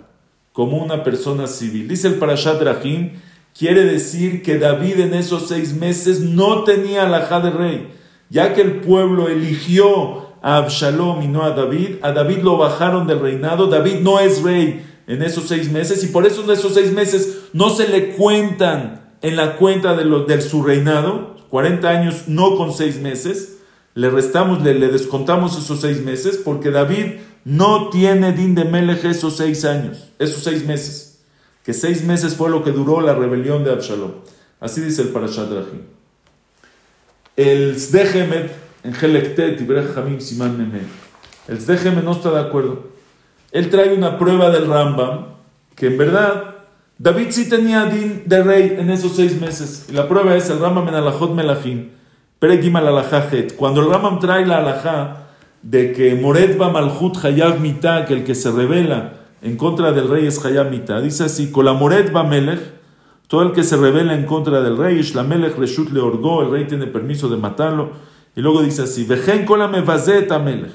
como 0.53 0.77
una 0.77 1.03
persona 1.03 1.47
civil. 1.47 1.87
Dice 1.87 2.07
el 2.07 2.15
Parashat 2.15 2.61
Rahim, 2.61 3.19
Quiere 3.57 3.85
decir 3.85 4.43
que 4.43 4.59
David 4.59 4.99
en 4.99 5.13
esos 5.13 5.47
seis 5.47 5.73
meses 5.73 6.19
no 6.19 6.63
tenía 6.63 7.07
la 7.07 7.39
de 7.39 7.49
rey, 7.49 7.87
ya 8.29 8.53
que 8.53 8.61
el 8.61 8.81
pueblo 8.81 9.29
eligió 9.29 10.27
a 10.41 10.57
Absalom 10.57 11.23
y 11.23 11.27
no 11.27 11.43
a 11.43 11.51
David. 11.51 11.95
A 12.01 12.11
David 12.11 12.39
lo 12.43 12.57
bajaron 12.57 13.07
del 13.07 13.19
reinado. 13.19 13.67
David 13.67 14.01
no 14.01 14.19
es 14.19 14.43
rey 14.43 14.85
en 15.07 15.23
esos 15.23 15.45
seis 15.47 15.71
meses 15.71 16.03
y 16.03 16.07
por 16.07 16.27
eso 16.27 16.43
en 16.43 16.51
esos 16.51 16.73
seis 16.73 16.91
meses 16.91 17.45
no 17.53 17.69
se 17.69 17.87
le 17.87 18.09
cuentan 18.09 19.15
en 19.21 19.35
la 19.35 19.55
cuenta 19.55 19.95
de, 19.95 20.05
lo, 20.05 20.25
de 20.25 20.41
su 20.41 20.61
reinado. 20.61 21.35
40 21.49 21.89
años 21.89 22.23
no 22.27 22.57
con 22.57 22.73
seis 22.73 22.99
meses, 22.99 23.59
le 23.95 24.09
restamos, 24.09 24.61
le, 24.61 24.75
descontamos 24.75 25.57
esos 25.57 25.81
seis 25.81 26.03
meses, 26.03 26.37
porque 26.37 26.71
David 26.71 27.21
no 27.45 27.89
tiene 27.89 28.33
din 28.33 28.53
de 28.53 28.65
Melech 28.65 29.05
esos 29.05 29.37
seis 29.37 29.63
años, 29.63 30.09
esos 30.19 30.43
seis 30.43 30.65
meses, 30.65 31.06
que 31.67 31.73
seis 31.73 32.05
meses 32.05 32.35
fue 32.35 32.49
lo 32.49 32.63
que 32.63 32.71
duró 32.71 33.01
la 33.01 33.13
rebelión 33.13 33.65
de 33.65 33.73
Absalom. 33.73 34.11
Así 34.61 34.79
dice 34.79 35.01
el 35.01 35.09
Parashat 35.09 35.49
Rahim. 35.49 35.81
El 37.35 37.77
Sdehemet, 37.77 38.53
en 38.85 38.95
Helektet, 38.95 39.59
Ibrahim 39.59 40.21
Siman 40.21 40.57
Meme, 40.57 40.83
el 41.49 41.59
Sdehemet 41.59 42.05
no 42.05 42.13
está 42.13 42.31
de 42.31 42.39
acuerdo. 42.39 42.83
Él 43.51 43.69
trae 43.69 43.93
una 43.93 44.17
prueba 44.17 44.49
del 44.49 44.65
Rambam, 44.65 45.25
que 45.75 45.87
en 45.87 45.97
verdad 45.97 46.55
David 46.97 47.31
sí 47.31 47.49
tenía 47.49 47.83
din 47.87 48.23
de 48.25 48.43
rey 48.43 48.77
en 48.79 48.89
esos 48.89 49.17
seis 49.17 49.37
meses. 49.37 49.87
Y 49.89 49.91
la 49.91 50.07
prueba 50.07 50.37
es 50.37 50.49
el 50.49 50.59
Rambam 50.59 50.87
en 50.87 50.95
Alajot 50.95 51.33
Melachim, 51.33 51.89
Peregim 52.39 52.77
al 52.77 53.05
Cuando 53.57 53.81
el 53.81 53.89
Rambam 53.89 54.19
trae 54.19 54.45
la 54.45 54.59
alajá 54.59 55.27
de 55.63 55.91
que 55.91 56.15
Moret 56.15 56.57
va 56.57 56.69
Malhut 56.69 57.17
Hayab 57.25 57.59
Mita, 57.59 58.05
que 58.05 58.13
el 58.13 58.23
que 58.23 58.35
se 58.35 58.51
revela 58.51 59.16
en 59.41 59.57
contra 59.57 59.91
del 59.91 60.07
rey 60.07 60.25
es 60.25 60.43
Hayab 60.43 60.69
Mita, 60.69 61.01
dice 61.01 61.25
así: 61.25 61.51
Moret 61.53 62.15
va 62.15 62.23
Melech, 62.23 62.61
todo 63.27 63.43
el 63.43 63.51
que 63.51 63.63
se 63.63 63.77
revela 63.77 64.13
en 64.13 64.25
contra 64.25 64.61
del 64.61 64.77
rey, 64.77 64.99
es 64.99 65.15
la 65.15 65.23
Melech 65.23 65.57
Reshut 65.57 65.91
le 65.91 65.99
orgó, 65.99 66.41
el 66.41 66.51
rey 66.51 66.65
tiene 66.65 66.87
permiso 66.87 67.29
de 67.29 67.37
matarlo. 67.37 67.91
Y 68.35 68.41
luego 68.41 68.61
dice 68.61 68.83
así: 68.83 69.03
Vejen 69.03 69.45
Kolame 69.45 69.81
Melech. 69.81 70.71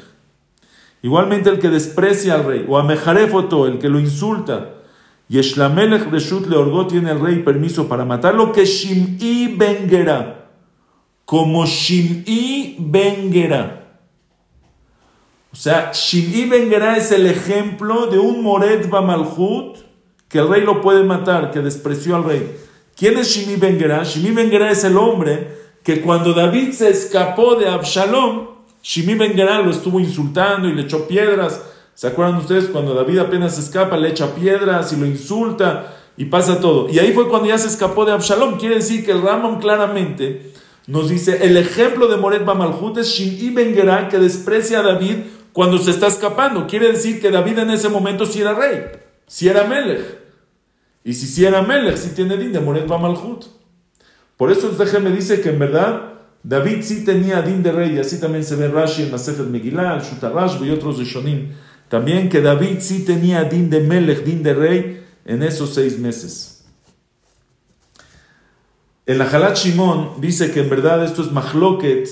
Igualmente 1.03 1.51
el 1.51 1.59
que 1.59 1.69
desprecia 1.69 2.35
al 2.35 2.45
rey, 2.45 2.67
o 2.69 2.79
a 2.79 2.85
Mejarefoto, 2.85 3.67
el 3.67 3.79
que 3.79 3.89
lo 3.89 3.99
insulta 3.99 4.83
Yeshlamelech 5.33 6.11
Reshut 6.11 6.47
Leorgo 6.47 6.87
tiene 6.87 7.11
el 7.11 7.19
rey 7.19 7.39
permiso 7.39 7.89
para 7.89 8.05
matarlo 8.05 8.53
que 8.53 8.67
Shim'i 8.67 9.55
Bengera. 9.57 10.51
Como 11.25 11.65
Shim'i 11.65 12.77
Bengera. 12.79 13.82
O 15.53 15.57
sea, 15.57 15.91
Shim'i 15.93 16.49
Bengera 16.49 16.97
es 16.97 17.13
el 17.13 17.27
ejemplo 17.27 18.07
de 18.07 18.19
un 18.19 18.43
Moret 18.43 18.89
Bamalhut 18.89 19.77
que 20.29 20.39
el 20.39 20.49
rey 20.49 20.63
lo 20.63 20.81
puede 20.81 21.03
matar, 21.05 21.51
que 21.51 21.61
despreció 21.61 22.17
al 22.17 22.25
rey. 22.25 22.57
¿Quién 22.97 23.19
es 23.19 23.29
Shim'i 23.29 23.57
Bengera? 23.57 24.03
Shim'i 24.03 24.31
Bengera 24.31 24.71
es 24.71 24.85
el 24.85 24.97
hombre 24.97 25.63
que 25.83 26.01
cuando 26.01 26.33
David 26.33 26.73
se 26.73 26.89
escapó 26.89 27.57
de 27.57 27.69
Absalom, 27.69 28.49
Shim'i 28.83 29.15
Bengera 29.15 29.61
lo 29.61 29.71
estuvo 29.71 30.01
insultando 30.01 30.69
y 30.69 30.75
le 30.75 30.83
echó 30.83 31.07
piedras 31.07 31.61
¿Se 31.95 32.07
acuerdan 32.07 32.39
ustedes 32.39 32.65
cuando 32.67 32.95
David 32.95 33.19
apenas 33.19 33.59
escapa, 33.59 33.97
le 33.97 34.09
echa 34.09 34.35
piedras 34.35 34.93
y 34.93 34.97
lo 34.97 35.07
insulta 35.07 35.95
y 36.17 36.25
pasa 36.25 36.59
todo? 36.59 36.89
Y 36.89 36.99
ahí 36.99 37.13
fue 37.13 37.29
cuando 37.29 37.49
ya 37.49 37.59
se 37.59 37.69
escapó 37.69 38.05
de 38.05 38.13
Absalom. 38.13 38.59
Quiere 38.59 38.77
decir 38.77 39.05
que 39.05 39.13
el 39.13 39.23
Ramón 39.23 39.61
claramente 39.61 40.53
nos 40.87 41.11
dice, 41.11 41.45
el 41.45 41.57
ejemplo 41.57 42.09
de 42.09 42.17
Moret 42.17 42.45
Bamalhut 42.45 42.97
es 42.99 43.09
Shim'i 43.09 43.51
Ben 43.51 43.75
que 44.09 44.19
desprecia 44.19 44.81
a 44.81 44.83
David 44.83 45.17
cuando 45.53 45.79
se 45.79 45.91
está 45.91 46.07
escapando. 46.07 46.67
Quiere 46.67 46.93
decir 46.93 47.21
que 47.21 47.31
David 47.31 47.59
en 47.59 47.71
ese 47.71 47.89
momento 47.89 48.27
sí 48.27 48.41
era 48.41 48.55
rey, 48.55 48.83
sí 49.27 49.49
era 49.49 49.65
Melech. 49.65 50.21
Y 51.05 51.15
si 51.15 51.27
sí 51.27 51.45
era 51.45 51.63
Melech, 51.63 51.97
sí 51.97 52.11
tiene 52.15 52.37
din 52.37 52.53
de 52.53 52.61
Moret 52.61 52.87
Bamalhut. 52.87 53.47
Por 54.37 54.51
eso 54.51 54.71
el 54.71 55.03
me 55.03 55.11
dice 55.11 55.41
que 55.41 55.51
en 55.51 55.59
verdad 55.59 56.13
David 56.43 56.83
sí 56.83 57.05
tenía 57.05 57.43
din 57.43 57.63
de 57.63 57.73
rey, 57.73 57.95
y 57.95 57.99
así 57.99 58.19
también 58.19 58.45
se 58.45 58.57
ve 58.57 58.69
Rashi 58.69 59.03
en 59.03 59.11
Masechet 59.11 59.47
Megillah, 59.47 59.97
el 59.97 60.03
Shutarashbo 60.03 60.65
y 60.65 60.71
otros 60.71 60.99
de 60.99 61.05
Shonim. 61.05 61.53
También 61.89 62.29
que 62.29 62.41
David 62.41 62.79
sí 62.81 63.05
tenía 63.05 63.45
din 63.45 63.71
de 63.71 63.81
Melech, 63.81 64.25
din 64.25 64.43
de 64.43 64.55
rey, 64.55 65.05
en 65.25 65.43
esos 65.43 65.75
seis 65.75 65.99
meses. 65.99 66.65
En 69.07 69.19
la 69.19 69.29
Halat 69.29 69.57
Shimon 69.57 70.21
dice 70.21 70.53
que 70.53 70.61
en 70.61 70.71
verdad 70.71 71.05
esto 71.05 71.23
es 71.23 71.33
Mahloket, 71.33 72.09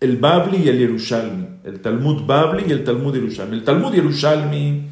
el 0.00 0.16
Babli 0.16 0.58
y 0.64 0.68
el 0.68 0.78
Yerushalmi. 0.78 1.46
El 1.64 1.80
Talmud 1.80 2.24
Babli 2.24 2.64
y 2.66 2.72
el 2.72 2.84
Talmud 2.84 3.14
Yerushalmi. 3.14 3.56
El 3.56 3.64
Talmud 3.64 3.94
Yerushalmi, 3.94 4.88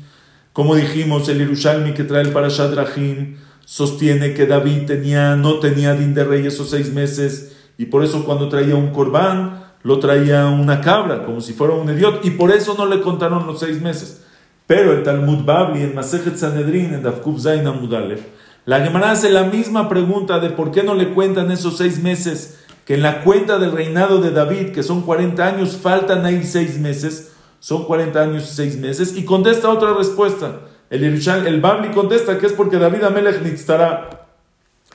como 0.53 0.75
dijimos, 0.75 1.29
el 1.29 1.39
Yerushalmi 1.39 1.95
que 1.95 2.05
trae 2.05 2.23
el 2.23 2.33
Parashat 2.33 2.75
Rahim, 2.75 3.37
sostiene 3.65 4.35
que 4.35 4.47
David 4.47 4.91
no 5.39 5.59
tenía 5.59 5.95
din 5.95 6.15
de 6.15 6.25
rey 6.25 6.47
esos 6.47 6.71
seis 6.71 6.93
meses 6.93 7.57
y 7.77 7.87
por 7.87 8.03
eso 8.03 8.25
cuando 8.25 8.49
traía 8.49 8.75
un 8.75 8.93
corbán 8.93 9.65
lo 9.83 9.99
traía 9.99 10.47
una 10.47 10.81
cabra, 10.81 11.25
como 11.25 11.41
si 11.41 11.53
fuera 11.53 11.75
un 11.75 11.89
idiota, 11.89 12.27
y 12.27 12.31
por 12.31 12.51
eso 12.51 12.75
no 12.77 12.87
le 12.87 13.01
contaron 13.01 13.47
los 13.47 13.61
seis 13.61 13.81
meses. 13.81 14.25
Pero 14.67 14.93
el 14.93 15.03
Talmud 15.03 15.45
Babli, 15.45 15.83
en 15.83 15.95
Masejet 15.95 16.37
Sanedrin, 16.37 16.95
en 16.95 17.03
Dafkuf 17.03 17.41
Zain 17.41 17.67
Amudalev, 17.67 18.21
la 18.67 18.81
Gemara 18.81 19.13
hace 19.13 19.31
la 19.31 19.45
misma 19.45 19.89
pregunta 19.89 20.41
de 20.41 20.51
por 20.51 20.73
qué 20.73 20.83
no 20.83 20.95
le 20.95 21.15
cuentan 21.15 21.51
esos 21.51 21.79
seis 21.79 22.03
meses, 22.03 22.58
que 22.89 22.95
en 22.95 23.03
la 23.03 23.23
cuenta 23.23 23.59
del 23.59 23.73
reinado 23.73 24.19
de 24.23 24.31
David, 24.31 24.71
que 24.71 24.83
son 24.83 25.03
40 25.03 25.47
años, 25.47 25.77
faltan 25.77 26.25
ahí 26.25 26.43
seis 26.43 26.79
meses, 26.79 27.33
son 27.61 27.85
40 27.85 28.19
años 28.19 28.51
y 28.51 28.55
seis 28.55 28.79
meses, 28.79 29.15
y 29.15 29.27
contesta 29.27 29.69
otra 29.69 29.93
respuesta. 29.93 30.61
El, 30.89 31.05
el 31.05 31.61
Babli 31.61 31.91
contesta 31.91 32.39
que 32.39 32.47
es 32.47 32.55
porque 32.55 32.79
David 32.79 33.03
Amelech 33.03 33.43
Nitztara, 33.43 34.31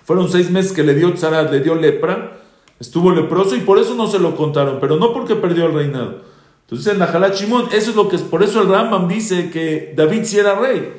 fueron 0.06 0.27
seis 0.27 0.49
meses 0.49 0.71
que 0.71 0.82
le 0.82 0.95
dio 0.95 1.13
tzarat, 1.13 1.51
le 1.51 1.60
dio 1.60 1.75
lepra, 1.75 2.32
Estuvo 2.79 3.12
leproso 3.12 3.56
y 3.56 3.60
por 3.60 3.77
eso 3.77 3.93
no 3.93 4.08
se 4.08 4.17
lo 4.17 4.36
contaron, 4.36 4.79
pero 4.82 4.95
no 4.95 5.13
porque 5.13 5.36
perdió 5.36 5.67
el 5.67 5.75
reinado. 5.75 6.21
Entonces 6.62 6.91
en 6.91 6.97
Nahalat 6.97 7.36
Shimon, 7.36 7.67
eso 7.73 7.91
es 7.91 7.95
lo 7.95 8.10
que 8.10 8.15
es, 8.15 8.23
por 8.23 8.41
eso 8.41 8.60
el 8.60 8.69
Rambam 8.69 9.08
dice 9.08 9.51
que 9.51 9.93
David 9.95 10.23
sí 10.23 10.39
era 10.39 10.56
rey. 10.56 10.93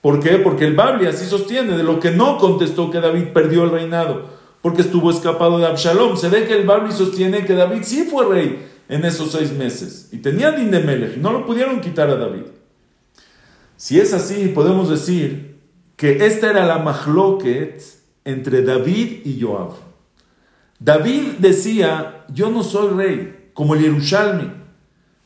¿Por 0.00 0.18
qué? 0.18 0.38
Porque 0.38 0.66
el 0.66 0.74
Babli 0.74 1.06
así 1.06 1.26
sostiene, 1.26 1.76
de 1.76 1.84
lo 1.84 2.00
que 2.00 2.10
no 2.10 2.38
contestó 2.38 2.90
que 2.90 3.00
David 3.00 3.28
perdió 3.32 3.62
el 3.62 3.70
reinado, 3.70 4.33
porque 4.64 4.80
estuvo 4.80 5.10
escapado 5.10 5.58
de 5.58 5.66
Absalom. 5.66 6.16
Se 6.16 6.30
ve 6.30 6.46
que 6.46 6.54
el 6.54 6.66
Babli 6.66 6.90
sostiene 6.90 7.44
que 7.44 7.52
David 7.52 7.82
sí 7.82 8.04
fue 8.10 8.24
rey 8.24 8.66
en 8.88 9.04
esos 9.04 9.30
seis 9.30 9.52
meses 9.52 10.08
y 10.10 10.16
tenía 10.16 10.52
din 10.52 10.70
de 10.70 10.80
Melech, 10.80 11.18
y 11.18 11.20
no 11.20 11.32
lo 11.32 11.44
pudieron 11.44 11.82
quitar 11.82 12.08
a 12.08 12.16
David. 12.16 12.44
Si 13.76 14.00
es 14.00 14.14
así, 14.14 14.48
podemos 14.54 14.88
decir 14.88 15.58
que 15.96 16.24
esta 16.24 16.48
era 16.48 16.64
la 16.64 16.78
mahloket 16.78 17.82
entre 18.24 18.62
David 18.62 19.26
y 19.26 19.38
Joab. 19.38 19.72
David 20.78 21.32
decía, 21.40 22.24
yo 22.32 22.48
no 22.48 22.62
soy 22.62 22.88
rey, 22.94 23.50
como 23.52 23.74
el 23.74 23.82
Yerushalmi. 23.82 24.50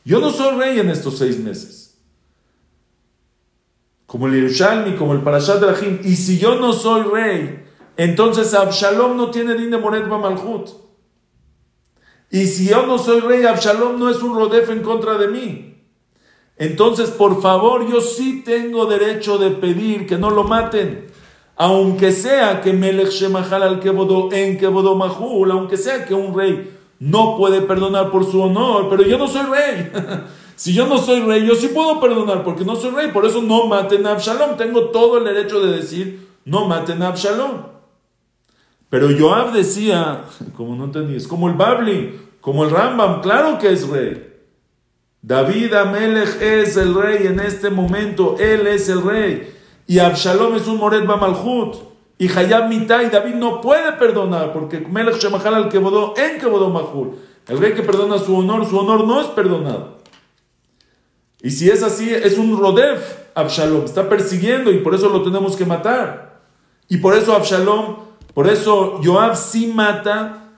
Yo 0.04 0.18
no 0.18 0.30
soy 0.30 0.58
rey 0.58 0.80
en 0.80 0.90
estos 0.90 1.16
seis 1.16 1.38
meses. 1.38 1.96
Como 4.04 4.26
el 4.26 4.34
Yerushalmi, 4.34 4.96
como 4.96 5.12
el 5.12 5.22
Parashat 5.22 5.62
Rahim. 5.62 6.00
Y 6.02 6.16
si 6.16 6.40
yo 6.40 6.58
no 6.58 6.72
soy 6.72 7.02
rey, 7.02 7.67
entonces 7.98 8.54
Absalom 8.54 9.18
no 9.18 9.30
tiene 9.30 9.54
din 9.54 9.70
de 9.70 9.76
Moret 9.76 10.06
Malhut. 10.06 10.70
Y 12.30 12.46
si 12.46 12.68
yo 12.68 12.86
no 12.86 12.96
soy 12.96 13.20
rey, 13.20 13.44
Absalom 13.44 13.98
no 13.98 14.08
es 14.08 14.22
un 14.22 14.34
rodef 14.34 14.70
en 14.70 14.82
contra 14.82 15.18
de 15.18 15.28
mí. 15.28 15.84
Entonces, 16.56 17.10
por 17.10 17.42
favor, 17.42 17.86
yo 17.86 18.00
sí 18.00 18.42
tengo 18.42 18.86
derecho 18.86 19.36
de 19.36 19.50
pedir 19.50 20.06
que 20.06 20.16
no 20.16 20.30
lo 20.30 20.44
maten 20.44 21.08
aunque 21.60 22.12
sea 22.12 22.60
que 22.60 22.72
Melech 22.72 23.10
Shemachal 23.10 23.64
al 23.64 23.80
Kebodo 23.80 24.28
en 24.32 24.56
Kebodo 24.56 24.94
Mahul, 24.94 25.50
aunque 25.50 25.76
sea 25.76 26.04
que 26.04 26.14
un 26.14 26.32
rey 26.32 26.72
no 27.00 27.36
puede 27.36 27.62
perdonar 27.62 28.12
por 28.12 28.24
su 28.24 28.40
honor, 28.40 28.86
pero 28.88 29.02
yo 29.02 29.18
no 29.18 29.26
soy 29.26 29.42
rey. 29.42 29.90
si 30.54 30.72
yo 30.72 30.86
no 30.86 30.98
soy 30.98 31.20
rey, 31.20 31.44
yo 31.44 31.56
sí 31.56 31.68
puedo 31.68 32.00
perdonar 32.00 32.44
porque 32.44 32.64
no 32.64 32.76
soy 32.76 32.92
rey, 32.92 33.10
por 33.10 33.26
eso 33.26 33.42
no 33.42 33.66
maten 33.66 34.06
a 34.06 34.12
Absalom. 34.12 34.56
Tengo 34.56 34.90
todo 34.90 35.18
el 35.18 35.24
derecho 35.24 35.60
de 35.60 35.76
decir, 35.76 36.28
no 36.44 36.66
maten 36.68 37.02
a 37.02 37.08
Absalom. 37.08 37.77
Pero 38.90 39.08
Joab 39.18 39.52
decía, 39.52 40.24
como 40.56 40.74
no 40.74 40.84
entendí, 40.84 41.16
es 41.16 41.28
como 41.28 41.48
el 41.48 41.54
Babli, 41.54 42.18
como 42.40 42.64
el 42.64 42.70
Rambam, 42.70 43.20
claro 43.20 43.58
que 43.58 43.70
es 43.72 43.86
rey. 43.88 44.24
David 45.20 45.74
Amelech 45.74 46.40
es 46.40 46.76
el 46.76 46.94
rey 46.94 47.26
en 47.26 47.40
este 47.40 47.70
momento, 47.70 48.36
él 48.38 48.66
es 48.66 48.88
el 48.88 49.02
rey. 49.02 49.54
Y 49.86 49.98
Absalom 49.98 50.54
es 50.54 50.66
un 50.66 50.78
Moret 50.78 51.06
Bamalhut. 51.06 51.76
Y 52.18 52.28
Hayab 52.28 52.68
Mitai, 52.68 53.10
David 53.10 53.34
no 53.34 53.60
puede 53.60 53.92
perdonar, 53.92 54.52
porque 54.52 54.80
Melech 54.80 55.18
Shemachal 55.18 55.54
al 55.54 55.68
Kebodó 55.68 56.14
en 56.16 56.40
Kebodó 56.40 56.68
Mahul. 56.68 57.16
El 57.46 57.58
rey 57.58 57.74
que 57.74 57.82
perdona 57.82 58.18
su 58.18 58.36
honor, 58.36 58.66
su 58.66 58.76
honor 58.76 59.06
no 59.06 59.20
es 59.20 59.28
perdonado. 59.28 59.98
Y 61.40 61.50
si 61.50 61.70
es 61.70 61.82
así, 61.82 62.12
es 62.12 62.36
un 62.36 62.58
Rodef, 62.58 63.16
Absalom, 63.34 63.84
está 63.84 64.08
persiguiendo 64.08 64.72
y 64.72 64.78
por 64.78 64.94
eso 64.94 65.08
lo 65.08 65.22
tenemos 65.22 65.56
que 65.56 65.64
matar. 65.64 66.40
Y 66.88 66.96
por 66.96 67.14
eso 67.14 67.34
Absalom, 67.34 68.07
por 68.38 68.46
eso 68.46 69.00
Joab 69.02 69.34
sí 69.34 69.66
mata, 69.66 70.50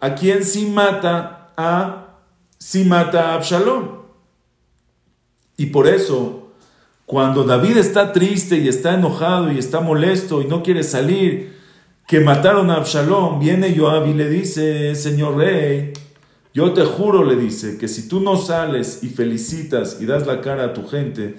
¿a 0.00 0.14
quién 0.14 0.42
sí 0.42 0.64
mata? 0.64 1.52
A, 1.58 2.06
sí 2.56 2.84
mata 2.84 3.28
a 3.28 3.34
Absalom. 3.34 3.86
Y 5.58 5.66
por 5.66 5.88
eso 5.88 6.52
cuando 7.04 7.44
David 7.44 7.76
está 7.76 8.14
triste 8.14 8.56
y 8.56 8.68
está 8.68 8.94
enojado 8.94 9.52
y 9.52 9.58
está 9.58 9.80
molesto 9.80 10.40
y 10.40 10.46
no 10.46 10.62
quiere 10.62 10.82
salir, 10.82 11.54
que 12.06 12.20
mataron 12.20 12.70
a 12.70 12.76
Absalom, 12.76 13.38
viene 13.38 13.76
Joab 13.76 14.06
y 14.06 14.14
le 14.14 14.30
dice, 14.30 14.94
Señor 14.94 15.36
rey, 15.36 15.92
yo 16.54 16.72
te 16.72 16.86
juro, 16.86 17.24
le 17.24 17.36
dice, 17.36 17.76
que 17.76 17.88
si 17.88 18.08
tú 18.08 18.20
no 18.20 18.38
sales 18.38 19.00
y 19.02 19.10
felicitas 19.10 19.98
y 20.00 20.06
das 20.06 20.26
la 20.26 20.40
cara 20.40 20.64
a 20.64 20.72
tu 20.72 20.88
gente, 20.88 21.36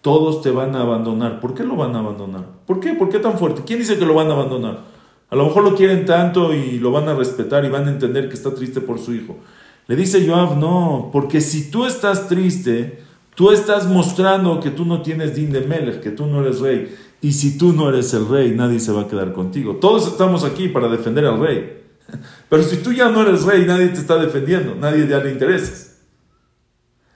todos 0.00 0.42
te 0.42 0.50
van 0.50 0.74
a 0.74 0.80
abandonar. 0.80 1.38
¿Por 1.38 1.54
qué 1.54 1.62
lo 1.62 1.76
van 1.76 1.94
a 1.94 2.00
abandonar? 2.00 2.44
¿Por 2.66 2.80
qué? 2.80 2.94
¿Por 2.94 3.08
qué 3.08 3.20
tan 3.20 3.38
fuerte? 3.38 3.62
¿Quién 3.64 3.78
dice 3.78 3.96
que 3.96 4.04
lo 4.04 4.14
van 4.14 4.28
a 4.28 4.32
abandonar? 4.32 4.91
A 5.32 5.34
lo 5.34 5.46
mejor 5.46 5.64
lo 5.64 5.74
quieren 5.74 6.04
tanto 6.04 6.52
y 6.52 6.78
lo 6.78 6.92
van 6.92 7.08
a 7.08 7.14
respetar 7.14 7.64
y 7.64 7.70
van 7.70 7.88
a 7.88 7.90
entender 7.90 8.28
que 8.28 8.34
está 8.34 8.54
triste 8.54 8.82
por 8.82 8.98
su 8.98 9.14
hijo. 9.14 9.38
Le 9.86 9.96
dice 9.96 10.28
Joab, 10.28 10.58
no, 10.58 11.08
porque 11.10 11.40
si 11.40 11.70
tú 11.70 11.86
estás 11.86 12.28
triste, 12.28 13.02
tú 13.34 13.50
estás 13.50 13.86
mostrando 13.86 14.60
que 14.60 14.68
tú 14.68 14.84
no 14.84 15.00
tienes 15.00 15.34
din 15.34 15.50
de 15.50 15.62
Melech, 15.62 16.00
que 16.00 16.10
tú 16.10 16.26
no 16.26 16.42
eres 16.42 16.60
rey. 16.60 16.94
Y 17.22 17.32
si 17.32 17.56
tú 17.56 17.72
no 17.72 17.88
eres 17.88 18.12
el 18.12 18.28
rey, 18.28 18.52
nadie 18.54 18.78
se 18.78 18.92
va 18.92 19.02
a 19.02 19.08
quedar 19.08 19.32
contigo. 19.32 19.76
Todos 19.76 20.06
estamos 20.06 20.44
aquí 20.44 20.68
para 20.68 20.88
defender 20.88 21.24
al 21.24 21.40
rey. 21.40 21.82
Pero 22.50 22.62
si 22.62 22.76
tú 22.76 22.92
ya 22.92 23.08
no 23.08 23.22
eres 23.22 23.44
rey, 23.44 23.64
nadie 23.64 23.88
te 23.88 24.00
está 24.00 24.18
defendiendo, 24.18 24.74
nadie 24.74 25.08
ya 25.08 25.16
le 25.16 25.32
intereses. 25.32 26.02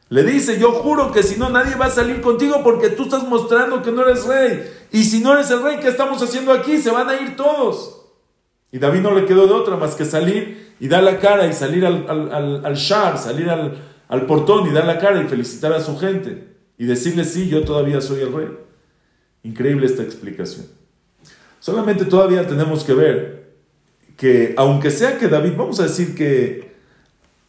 Le 0.08 0.22
dice, 0.22 0.58
yo 0.58 0.72
juro 0.72 1.12
que 1.12 1.22
si 1.22 1.38
no, 1.38 1.50
nadie 1.50 1.74
va 1.74 1.84
a 1.84 1.90
salir 1.90 2.22
contigo 2.22 2.62
porque 2.64 2.88
tú 2.88 3.02
estás 3.02 3.28
mostrando 3.28 3.82
que 3.82 3.92
no 3.92 4.08
eres 4.08 4.24
rey. 4.24 4.62
Y 4.90 5.04
si 5.04 5.20
no 5.20 5.34
eres 5.34 5.50
el 5.50 5.62
rey, 5.62 5.80
¿qué 5.80 5.88
estamos 5.88 6.22
haciendo 6.22 6.52
aquí? 6.52 6.78
Se 6.78 6.90
van 6.90 7.10
a 7.10 7.20
ir 7.20 7.36
todos. 7.36 8.04
Y 8.72 8.78
David 8.78 9.00
no 9.00 9.14
le 9.14 9.24
quedó 9.24 9.46
de 9.46 9.54
otra 9.54 9.76
más 9.76 9.94
que 9.94 10.04
salir 10.04 10.74
y 10.80 10.88
dar 10.88 11.02
la 11.02 11.18
cara 11.18 11.46
y 11.46 11.52
salir 11.52 11.86
al, 11.86 12.06
al, 12.08 12.64
al, 12.64 12.74
shar, 12.74 13.16
salir 13.18 13.48
al, 13.48 13.76
al 14.08 14.26
portón 14.26 14.68
y 14.68 14.72
dar 14.72 14.84
la 14.86 14.98
cara 14.98 15.22
y 15.22 15.26
felicitar 15.26 15.72
a 15.72 15.80
su 15.80 15.96
gente. 15.98 16.56
Y 16.78 16.84
decirle, 16.84 17.24
sí, 17.24 17.48
yo 17.48 17.64
todavía 17.64 18.00
soy 18.00 18.20
el 18.20 18.32
rey. 18.32 18.48
Increíble 19.42 19.86
esta 19.86 20.02
explicación. 20.02 20.66
Solamente 21.60 22.04
todavía 22.04 22.46
tenemos 22.46 22.84
que 22.84 22.94
ver 22.94 23.54
que, 24.16 24.54
aunque 24.56 24.90
sea 24.90 25.18
que 25.18 25.28
David, 25.28 25.52
vamos 25.56 25.80
a 25.80 25.84
decir 25.84 26.14
que 26.14 26.74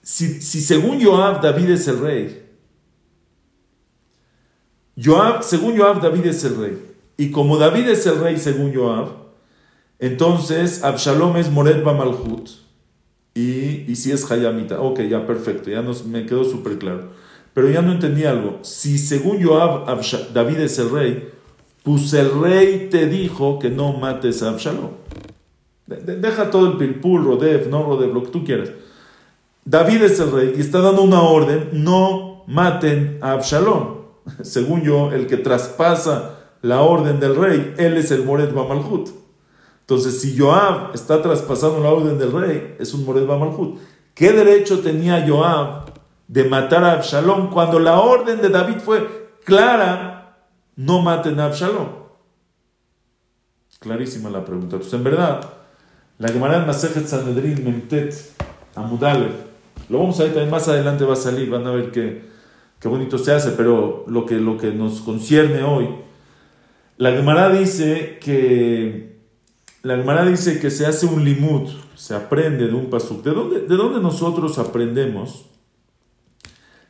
si, 0.02 0.42
si 0.42 0.62
según 0.62 1.04
Joab 1.04 1.42
David 1.42 1.72
es 1.72 1.88
el 1.88 2.00
rey, 2.00 2.44
Joab, 5.02 5.44
según 5.44 5.78
Joab, 5.78 6.02
David 6.02 6.26
es 6.26 6.44
el 6.44 6.58
rey. 6.58 6.82
Y 7.18 7.32
como 7.32 7.58
David 7.58 7.90
es 7.90 8.06
el 8.08 8.20
rey 8.20 8.38
según 8.38 8.74
Joab, 8.74 9.27
entonces 10.00 10.84
Absalom 10.84 11.38
es 11.38 11.50
Moret 11.52 11.84
Malhut. 11.84 12.50
Y, 13.34 13.86
y 13.88 13.96
si 13.96 14.12
es 14.12 14.30
Hayamita. 14.30 14.82
Ok, 14.82 15.02
ya 15.02 15.28
perfecto, 15.28 15.70
ya 15.70 15.82
nos, 15.82 16.06
me 16.06 16.26
quedó 16.26 16.44
súper 16.44 16.78
claro. 16.80 17.12
Pero 17.54 17.70
ya 17.70 17.82
no 17.82 17.92
entendí 17.92 18.24
algo. 18.24 18.60
Si 18.62 18.98
según 18.98 19.44
Joab 19.44 19.86
David 20.34 20.60
es 20.60 20.78
el 20.80 20.90
rey, 20.90 21.30
pues 21.84 22.14
el 22.14 22.40
rey 22.40 22.88
te 22.92 23.08
dijo 23.08 23.60
que 23.60 23.70
no 23.70 23.94
mates 23.94 24.44
a 24.44 24.50
Absalom. 24.50 24.92
deja 25.86 26.52
todo 26.52 26.68
el 26.68 26.78
pilpul, 26.78 27.24
Rodev, 27.24 27.70
no 27.70 27.84
Rodev, 27.84 28.14
lo 28.14 28.24
que 28.24 28.30
tú 28.30 28.44
quieras. 28.44 28.70
David 29.66 30.04
es 30.04 30.20
el 30.20 30.32
rey 30.32 30.54
y 30.58 30.62
está 30.62 30.82
dando 30.82 31.02
una 31.02 31.22
orden, 31.22 31.70
no 31.74 32.44
maten 32.48 33.18
a 33.22 33.32
Absalom. 33.32 33.98
según 34.42 34.84
yo, 34.84 35.12
el 35.12 35.28
que 35.28 35.38
traspasa 35.38 36.38
la 36.62 36.82
orden 36.82 37.20
del 37.20 37.36
rey, 37.36 37.74
él 37.78 37.98
es 37.98 38.12
el 38.12 38.24
Mored 38.24 38.54
Bamalhut. 38.54 39.10
Entonces, 39.88 40.20
si 40.20 40.38
Joab 40.38 40.94
está 40.94 41.22
traspasando 41.22 41.80
la 41.80 41.92
orden 41.92 42.20
del 42.20 42.34
rey, 42.34 42.76
es 42.78 42.94
un 42.94 43.06
Mored 43.06 43.26
Bamalhut. 43.26 43.80
¿Qué 44.14 44.34
derecho 44.34 44.82
tenía 44.82 45.26
Joab 45.26 45.94
de 46.28 46.44
matar 46.44 46.84
a 46.84 46.92
Absalom 46.92 47.50
cuando 47.50 47.80
la 47.80 48.02
orden 48.02 48.42
de 48.42 48.50
David 48.50 48.80
fue 48.84 49.30
clara, 49.46 50.40
no 50.76 51.02
maten 51.02 51.40
a 51.40 51.46
Absalom? 51.46 51.88
Clarísima 53.80 54.30
la 54.30 54.44
pregunta. 54.44 54.76
Entonces, 54.76 54.94
en 54.94 55.06
verdad, 55.06 55.40
la 56.18 56.28
Gemara 56.28 56.66
Masejet 56.66 57.08
Sanedrin 57.08 57.64
Memtet 57.64 58.14
Amudalev, 58.76 59.32
lo 59.88 60.00
vamos 60.00 60.20
a 60.20 60.24
ver 60.24 60.34
también 60.34 60.52
más 60.52 60.68
adelante 60.68 61.06
va 61.06 61.14
a 61.14 61.16
salir, 61.16 61.50
van 61.50 61.66
a 61.66 61.72
ver 61.72 61.92
que 61.92 62.24
qué 62.82 62.90
bonito 62.90 63.18
se 63.18 63.32
hace, 63.32 63.52
pero 63.52 64.04
lo 64.08 64.26
que, 64.26 64.36
lo 64.36 64.58
que 64.58 64.72
nos 64.72 65.00
concierne 65.00 65.64
hoy, 65.64 65.88
la 66.98 67.12
Gemara 67.12 67.50
dice 67.50 68.20
que 68.20 69.07
la 69.84 69.98
Gemara 69.98 70.26
dice 70.26 70.60
que 70.60 70.70
se 70.70 70.86
hace 70.86 71.06
un 71.06 71.24
limud, 71.24 71.70
se 71.96 72.16
aprende 72.16 72.68
de 72.68 72.74
un 72.74 72.90
pasuk. 72.90 73.24
¿De 73.24 73.32
dónde, 73.32 73.62
¿De 73.62 73.76
dónde 73.76 74.00
nosotros 74.00 74.58
aprendemos? 74.58 75.46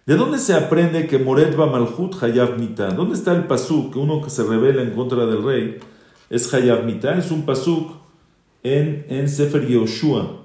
¿De 0.05 0.15
dónde 0.15 0.39
se 0.39 0.53
aprende 0.53 1.05
que 1.05 1.19
Moret 1.19 1.55
Malhut 1.55 2.21
Hayab 2.21 2.57
Mita? 2.57 2.91
¿Dónde 2.91 3.15
está 3.15 3.35
el 3.35 3.45
pasuk 3.45 3.93
que 3.93 3.99
uno 3.99 4.21
que 4.21 4.29
se 4.29 4.43
revela 4.43 4.81
en 4.81 4.91
contra 4.91 5.25
del 5.25 5.43
rey 5.43 5.79
es 6.29 6.53
Hayab 6.53 6.85
Mita? 6.85 7.17
Es 7.17 7.29
un 7.29 7.45
pasuk 7.45 7.91
en, 8.63 9.05
en 9.09 9.27
Sefer 9.27 9.67
Yehoshua. 9.67 10.43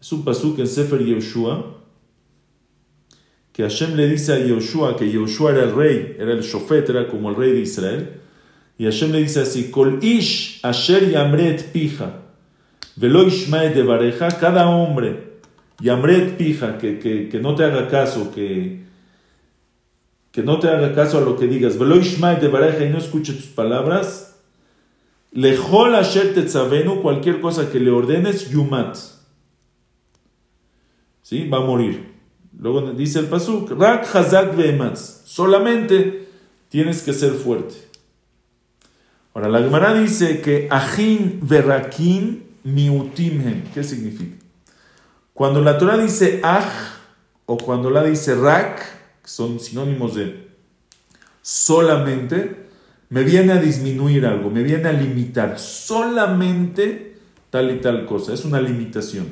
Es 0.00 0.12
un 0.12 0.24
pasuk 0.24 0.58
en 0.58 0.66
Sefer 0.66 1.02
Yehoshua 1.02 1.76
que 3.56 3.62
Hashem 3.62 3.96
le 3.96 4.06
dice 4.06 4.34
a 4.34 4.38
Yoshua 4.38 4.98
que 4.98 5.10
Yoshua 5.10 5.52
era 5.52 5.62
el 5.62 5.74
rey, 5.74 6.16
era 6.18 6.32
el 6.32 6.42
shofet, 6.42 6.90
era 6.90 7.08
como 7.08 7.30
el 7.30 7.36
rey 7.36 7.52
de 7.52 7.60
Israel. 7.60 8.20
Y 8.78 8.84
Hashem 8.84 9.12
le 9.12 9.20
dice 9.20 9.40
así, 9.40 9.70
Kol 9.70 9.98
ish 10.02 10.60
asher 10.62 11.10
yamret 11.10 11.72
pija, 11.72 12.22
velo 12.96 13.24
de 13.24 13.82
bareja, 13.82 14.28
cada 14.28 14.68
hombre, 14.68 15.38
yamret 15.80 16.36
pija, 16.36 16.76
que, 16.78 16.98
que, 16.98 17.28
que, 17.28 17.40
no 17.40 17.54
te 17.54 17.64
haga 17.64 17.88
caso, 17.88 18.32
que, 18.34 18.84
que 20.30 20.42
no 20.42 20.58
te 20.58 20.68
haga 20.68 20.94
caso 20.94 21.18
a 21.18 21.22
lo 21.22 21.36
que 21.36 21.46
digas, 21.46 21.78
velo 21.78 21.96
de 21.96 22.48
bareja 22.48 22.84
y 22.84 22.90
no 22.90 22.98
escuche 22.98 23.32
tus 23.32 23.46
palabras, 23.46 24.36
lejol 25.32 25.94
asher 25.94 26.34
tetzavenu, 26.34 27.00
cualquier 27.00 27.40
cosa 27.40 27.70
que 27.70 27.80
le 27.80 27.90
ordenes, 27.90 28.50
yumat. 28.50 28.96
¿Sí? 31.22 31.48
Va 31.48 31.58
a 31.58 31.60
morir. 31.62 32.14
Luego 32.58 32.92
dice 32.92 33.18
el 33.18 33.26
pasuk, 33.26 33.70
rak 33.72 34.06
hazak 34.14 34.56
ve'ematz. 34.56 35.22
Solamente 35.24 36.28
tienes 36.68 37.02
que 37.02 37.12
ser 37.12 37.32
fuerte. 37.32 37.74
Ahora, 39.36 39.50
la 39.50 39.58
Gemara 39.58 39.92
dice 39.92 40.40
que 40.40 40.66
ajin 40.70 41.40
verakin 41.42 42.42
miutimhem. 42.64 43.64
¿Qué 43.74 43.84
significa? 43.84 44.34
Cuando 45.34 45.60
la 45.60 45.76
Torah 45.76 45.98
dice 45.98 46.40
aj 46.42 46.64
o 47.44 47.58
cuando 47.58 47.90
la 47.90 48.02
dice 48.02 48.34
rak, 48.34 48.78
que 49.22 49.28
son 49.28 49.60
sinónimos 49.60 50.14
de 50.14 50.48
solamente, 51.42 52.66
me 53.10 53.24
viene 53.24 53.52
a 53.52 53.60
disminuir 53.60 54.24
algo, 54.24 54.48
me 54.48 54.62
viene 54.62 54.88
a 54.88 54.92
limitar. 54.92 55.58
Solamente 55.58 57.18
tal 57.50 57.70
y 57.70 57.80
tal 57.82 58.06
cosa. 58.06 58.32
Es 58.32 58.46
una 58.46 58.58
limitación. 58.58 59.26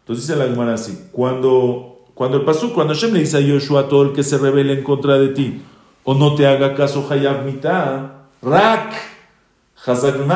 Entonces 0.00 0.26
dice 0.26 0.38
la 0.38 0.48
Gemara 0.48 0.74
así, 0.74 1.06
cuando 1.12 2.04
cuando 2.12 2.36
el 2.36 2.44
pasú, 2.44 2.74
cuando 2.74 2.92
Hashem 2.92 3.14
le 3.14 3.20
dice 3.20 3.38
a 3.38 3.40
Yoshua, 3.40 3.88
todo 3.88 4.02
el 4.02 4.12
que 4.12 4.22
se 4.22 4.36
revele 4.36 4.74
en 4.74 4.82
contra 4.82 5.18
de 5.18 5.28
ti, 5.28 5.62
o 6.04 6.12
no 6.12 6.34
te 6.34 6.46
haga 6.46 6.74
caso, 6.74 7.08
Hayab 7.10 7.46
mitad, 7.46 8.10
rak, 8.42 9.19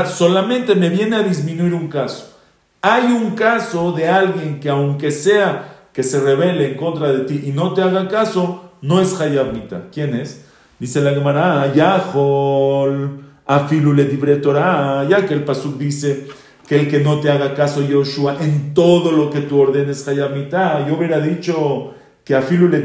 solamente 0.06 0.74
me 0.74 0.88
viene 0.88 1.16
a 1.16 1.22
disminuir 1.22 1.74
un 1.74 1.88
caso. 1.88 2.38
Hay 2.82 3.04
un 3.04 3.34
caso 3.34 3.92
de 3.92 4.08
alguien 4.08 4.60
que 4.60 4.68
aunque 4.68 5.10
sea 5.10 5.88
que 5.92 6.02
se 6.02 6.20
revele 6.20 6.72
en 6.72 6.76
contra 6.76 7.12
de 7.12 7.20
ti 7.20 7.44
y 7.46 7.52
no 7.52 7.72
te 7.72 7.82
haga 7.82 8.08
caso, 8.08 8.72
no 8.82 9.00
es 9.00 9.18
Hayab 9.20 9.52
mitad. 9.52 9.82
¿Quién 9.92 10.14
es? 10.14 10.46
Dice 10.78 11.00
la 11.00 11.12
Gemara, 11.12 11.72
Yahol, 11.72 13.20
Afilule 13.46 14.04
Torah, 14.36 15.06
ya 15.08 15.24
que 15.26 15.34
el 15.34 15.44
pasuk 15.44 15.78
dice, 15.78 16.26
que 16.66 16.80
el 16.80 16.88
que 16.88 17.00
no 17.00 17.20
te 17.20 17.30
haga 17.30 17.54
caso, 17.54 17.82
Yoshua, 17.82 18.38
en 18.40 18.74
todo 18.74 19.12
lo 19.12 19.30
que 19.30 19.40
tú 19.40 19.60
ordenes, 19.60 20.06
Hayamita. 20.08 20.86
Yo 20.88 20.96
hubiera 20.96 21.20
dicho 21.20 21.94
que 22.24 22.34
a 22.34 22.42
Filu 22.42 22.68
le 22.68 22.82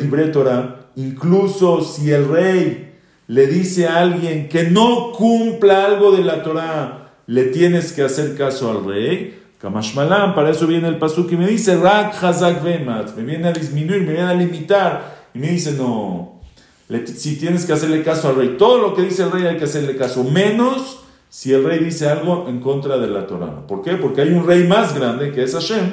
incluso 0.95 1.82
si 1.82 2.12
el 2.12 2.28
rey 2.28 2.88
le 3.30 3.46
dice 3.46 3.88
a 3.88 4.00
alguien 4.00 4.50
que 4.50 4.63
no 4.63 5.12
cumpla 5.12 5.86
algo 5.86 6.12
de 6.12 6.24
la 6.24 6.42
Torah, 6.42 7.12
le 7.28 7.46
tienes 7.46 7.94
que 7.94 8.02
hacer 8.02 8.36
caso 8.36 8.72
al 8.72 8.84
rey. 8.84 9.39
Kamashmalam, 9.60 10.34
para 10.34 10.50
eso 10.50 10.65
viene 10.65 10.88
el 10.88 10.98
pasuk 10.98 11.32
y 11.32 11.36
me 11.36 11.46
dice, 11.46 11.78
Rak 11.78 12.24
Hazak 12.24 12.63
Vemat, 12.63 13.15
me 13.15 13.24
viene 13.24 13.50
a 13.50 13.52
disminuir, 13.52 14.02
me 14.02 14.13
viene 14.13 14.30
a 14.30 14.34
limitar. 14.34 15.28
Y 15.36 15.38
me 15.38 15.50
dice, 15.50 15.74
no, 15.74 16.42
si 17.06 17.36
tienes 17.36 17.65
que 17.65 17.74
hacerle 17.74 18.02
caso 18.02 18.30
al 18.30 18.36
rey, 18.36 18.56
todo 18.58 18.80
lo 18.80 18.96
que 18.96 19.04
dice 19.04 19.22
el 19.22 19.32
rey 19.32 19.46
hay 19.46 19.58
que 19.58 19.65
hacerle 19.65 19.96
caso, 19.96 20.24
menos 20.24 21.02
si 21.30 21.54
el 21.54 21.63
rey 21.63 21.78
dice 21.78 22.10
algo 22.10 22.48
en 22.50 22.60
contra 22.60 22.98
de 22.98 23.10
la 23.10 23.28
Torah. 23.28 23.68
¿Por 23.68 23.84
qué? 23.84 23.92
Porque 23.92 24.22
hay 24.22 24.30
un 24.30 24.48
rey 24.48 24.68
más 24.68 24.98
grande 24.98 25.32
que 25.32 25.44
es 25.44 25.54
Hashem. 25.54 25.88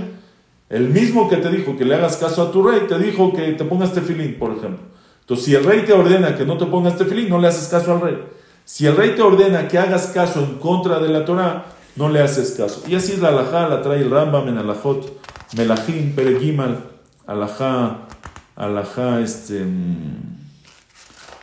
El 0.70 0.88
mismo 0.88 1.28
que 1.28 1.36
te 1.36 1.50
dijo 1.50 1.76
que 1.76 1.84
le 1.84 1.96
hagas 1.96 2.16
caso 2.16 2.40
a 2.40 2.50
tu 2.50 2.62
rey, 2.62 2.86
te 2.88 2.98
dijo 2.98 3.34
que 3.34 3.52
te 3.52 3.64
pongas 3.64 3.92
tefilín, 3.92 4.38
por 4.38 4.52
ejemplo. 4.52 4.95
Entonces, 5.26 5.46
si 5.46 5.54
el 5.56 5.64
rey 5.64 5.82
te 5.84 5.92
ordena 5.92 6.36
que 6.36 6.44
no 6.46 6.56
te 6.56 6.66
pongas 6.66 6.96
tefilín, 6.96 7.28
no 7.28 7.40
le 7.40 7.48
haces 7.48 7.66
caso 7.66 7.92
al 7.92 8.00
rey. 8.00 8.16
Si 8.64 8.86
el 8.86 8.96
rey 8.96 9.16
te 9.16 9.22
ordena 9.22 9.66
que 9.66 9.76
hagas 9.76 10.06
caso 10.06 10.38
en 10.38 10.60
contra 10.60 11.00
de 11.00 11.08
la 11.08 11.24
Torah, 11.24 11.66
no 11.96 12.08
le 12.08 12.22
haces 12.22 12.52
caso. 12.52 12.84
Y 12.86 12.94
así 12.94 13.16
la 13.16 13.30
alajá, 13.30 13.68
la 13.68 13.82
trae 13.82 14.02
el 14.02 14.10
Rambam 14.12 14.46
en 14.46 14.58
alajot, 14.58 15.20
melachim, 15.56 16.14
peregimal, 16.14 16.78
alajá, 17.26 18.06
alajá, 18.54 19.20
este, 19.20 19.64
mm, 19.64 20.38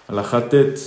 alajá 0.08 0.48
tet, 0.48 0.80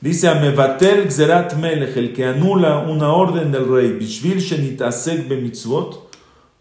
Dice 0.00 0.28
Amevatel 0.28 1.08
Gzerat 1.08 1.56
Melech, 1.56 1.96
el 1.96 2.14
que 2.14 2.24
anula 2.24 2.78
una 2.78 3.12
orden 3.12 3.50
del 3.50 3.68
rey, 3.68 3.92
Bishvil 3.94 4.38
Shenitasek 4.38 5.28
mitzvot, 5.28 6.08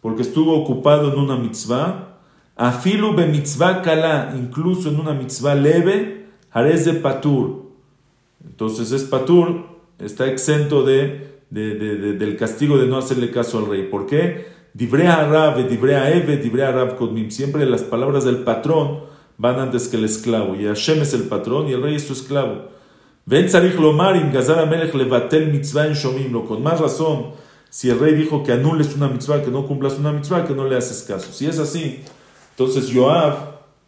porque 0.01 0.23
estuvo 0.23 0.55
ocupado 0.55 1.13
en 1.13 1.19
una 1.19 1.37
mitzvah, 1.37 2.06
Afilu 2.57 3.13
mitzvah 3.13 3.81
kala, 3.81 4.33
incluso 4.35 4.89
en 4.89 4.99
una 4.99 5.13
mitzvah 5.13 5.55
leve, 5.55 6.25
Harez 6.51 6.85
de 6.85 6.93
Patur. 6.93 7.67
Entonces 8.43 8.91
es 8.91 9.03
Patur, 9.03 9.65
está 9.99 10.27
exento 10.27 10.83
de 10.83 11.27
del 11.49 12.35
castigo 12.37 12.77
de 12.77 12.87
no 12.87 12.97
hacerle 12.97 13.31
caso 13.31 13.59
al 13.59 13.67
rey. 13.67 13.83
¿Por 13.83 14.05
qué? 14.05 14.47
Dibrea 14.73 15.27
Rab, 15.27 15.67
Dibrea 15.67 16.11
Eve, 16.11 16.37
Dibrea 16.37 16.71
Rab 16.71 16.97
Kodmim. 16.97 17.31
Siempre 17.31 17.65
las 17.65 17.83
palabras 17.83 18.25
del 18.25 18.39
patrón 18.39 19.01
van 19.37 19.59
antes 19.59 19.87
que 19.87 19.97
el 19.97 20.05
esclavo. 20.05 20.55
Y 20.55 20.65
Hashem 20.65 21.01
es 21.01 21.13
el 21.13 21.23
patrón 21.23 21.67
y 21.67 21.73
el 21.73 21.81
rey 21.81 21.95
es 21.95 22.05
su 22.05 22.13
esclavo. 22.13 22.69
Ven 23.25 23.47
Lomar, 23.79 24.31
Gazar 24.31 24.69
Melech 24.69 24.93
Levatel 24.93 25.51
Mitzvah 25.51 25.87
en 25.87 25.93
Shomimlo. 25.93 26.45
Con 26.45 26.63
más 26.63 26.79
razón, 26.79 27.31
si 27.69 27.89
el 27.89 27.99
rey 27.99 28.13
dijo 28.13 28.43
que 28.43 28.53
anules 28.53 28.95
una 28.95 29.09
mitzvah, 29.09 29.43
que 29.43 29.51
no 29.51 29.65
cumplas 29.65 29.99
una 29.99 30.11
mitzvah, 30.11 30.45
que 30.45 30.53
no 30.53 30.65
le 30.65 30.77
haces 30.77 31.03
caso. 31.03 31.31
Si 31.33 31.45
es 31.45 31.59
así, 31.59 32.03
entonces 32.57 32.91
Joab, 32.91 33.35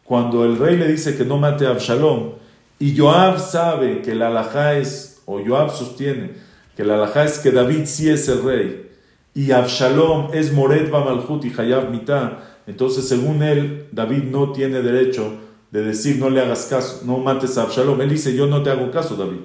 cuando 0.04 0.46
el 0.46 0.60
rey 0.60 0.78
le 0.78 0.88
dice 0.88 1.18
que 1.18 1.26
no 1.26 1.38
mate 1.38 1.66
a 1.66 1.72
Absalom, 1.72 2.34
y 2.78 2.96
Joab 2.96 3.40
sabe 3.40 4.04
que 4.04 4.14
la 4.14 4.28
alajá 4.28 4.78
es, 4.78 5.24
o 5.26 5.44
Joab 5.44 5.72
sostiene, 5.72 6.34
que 6.78 6.84
la 6.84 6.94
alajá 6.94 7.24
es 7.24 7.40
que 7.40 7.52
David 7.52 7.86
sí 7.86 8.10
es 8.10 8.30
el 8.30 8.44
rey, 8.44 8.92
y 9.34 9.52
Absalom 9.54 10.30
es 10.34 10.54
Moret 10.54 10.92
Malhut 10.92 11.44
y 11.46 11.54
Hayab 11.58 11.90
Mitá, 11.90 12.60
entonces 12.68 13.08
según 13.08 13.42
él, 13.42 13.88
David 13.92 14.26
no 14.26 14.52
tiene 14.52 14.84
derecho 14.84 15.34
de 15.72 15.82
decir 15.82 16.18
no 16.20 16.30
le 16.30 16.40
hagas 16.40 16.68
caso, 16.68 17.02
no 17.06 17.18
mates 17.18 17.58
a 17.58 17.64
Absalom. 17.64 18.00
Él 18.02 18.10
dice 18.12 18.36
yo 18.36 18.46
no 18.46 18.62
te 18.62 18.70
hago 18.70 18.92
caso, 18.92 19.16
David. 19.16 19.40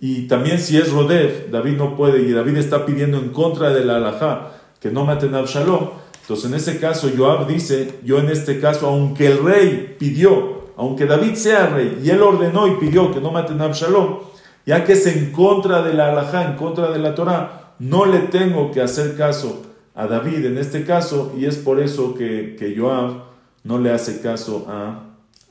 Y 0.00 0.26
también 0.26 0.58
si 0.58 0.76
es 0.76 0.92
Rodef, 0.92 1.50
David 1.50 1.78
no 1.78 1.96
puede, 1.96 2.20
y 2.20 2.32
David 2.32 2.58
está 2.58 2.84
pidiendo 2.84 3.16
en 3.16 3.30
contra 3.30 3.70
de 3.70 3.86
la 3.86 3.96
alajá 3.96 4.50
que 4.78 4.90
no 4.90 5.06
maten 5.06 5.34
a 5.34 5.38
Absalom. 5.38 6.03
Entonces 6.24 6.46
en 6.46 6.54
ese 6.54 6.80
caso 6.80 7.10
Joab 7.14 7.46
dice, 7.46 7.98
yo 8.02 8.18
en 8.18 8.30
este 8.30 8.58
caso, 8.58 8.88
aunque 8.88 9.26
el 9.26 9.44
rey 9.44 9.94
pidió, 9.98 10.70
aunque 10.74 11.04
David 11.04 11.34
sea 11.34 11.66
rey, 11.66 12.00
y 12.02 12.08
él 12.08 12.22
ordenó 12.22 12.66
y 12.66 12.76
pidió 12.76 13.12
que 13.12 13.20
no 13.20 13.30
maten 13.30 13.60
a 13.60 13.64
Absalom, 13.66 14.20
ya 14.64 14.84
que 14.84 14.94
es 14.94 15.06
en 15.06 15.32
contra 15.32 15.82
de 15.82 15.92
la 15.92 16.10
alajá, 16.10 16.44
en 16.46 16.56
contra 16.56 16.90
de 16.90 16.98
la 16.98 17.14
Torah, 17.14 17.74
no 17.78 18.06
le 18.06 18.20
tengo 18.20 18.72
que 18.72 18.80
hacer 18.80 19.18
caso 19.18 19.66
a 19.94 20.06
David 20.06 20.46
en 20.46 20.56
este 20.56 20.86
caso 20.86 21.34
y 21.38 21.44
es 21.44 21.56
por 21.56 21.78
eso 21.78 22.14
que, 22.14 22.56
que 22.58 22.74
Joab 22.74 23.24
no 23.62 23.78
le 23.78 23.90
hace 23.90 24.20
caso 24.22 24.66
a, 24.68 25.00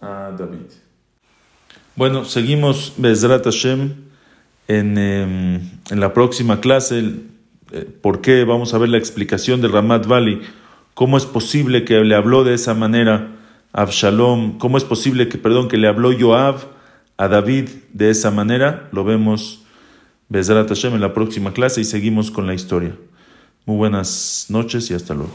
David. 0.01 0.69
Bueno, 1.95 2.25
seguimos 2.25 2.93
Bezrat 2.97 3.45
Hashem 3.45 3.93
en, 4.67 4.97
em, 4.97 5.61
en 5.89 5.99
la 6.01 6.13
próxima 6.13 6.59
clase. 6.59 7.21
Eh, 7.71 7.89
¿Por 8.01 8.19
qué? 8.19 8.43
Vamos 8.43 8.73
a 8.73 8.79
ver 8.79 8.89
la 8.89 8.97
explicación 8.97 9.61
del 9.61 9.71
Ramat 9.71 10.05
Valley. 10.05 10.41
¿Cómo 10.93 11.17
es 11.17 11.25
posible 11.25 11.85
que 11.85 11.99
le 12.03 12.15
habló 12.15 12.43
de 12.43 12.53
esa 12.53 12.73
manera 12.73 13.35
Absalom? 13.71 14.57
¿Cómo 14.59 14.77
es 14.77 14.83
posible 14.83 15.27
que, 15.27 15.37
perdón, 15.37 15.67
que 15.67 15.77
le 15.77 15.87
habló 15.87 16.11
Joab 16.17 16.57
a 17.17 17.27
David 17.27 17.69
de 17.93 18.11
esa 18.11 18.29
manera? 18.29 18.89
Lo 18.91 19.03
vemos 19.03 19.63
Hashem 20.31 20.93
en 20.95 21.01
la 21.01 21.13
próxima 21.13 21.53
clase 21.53 21.81
y 21.81 21.83
seguimos 21.83 22.31
con 22.31 22.47
la 22.47 22.53
historia. 22.53 22.95
Muy 23.65 23.77
buenas 23.77 24.47
noches 24.49 24.89
y 24.91 24.93
hasta 24.93 25.13
luego. 25.13 25.33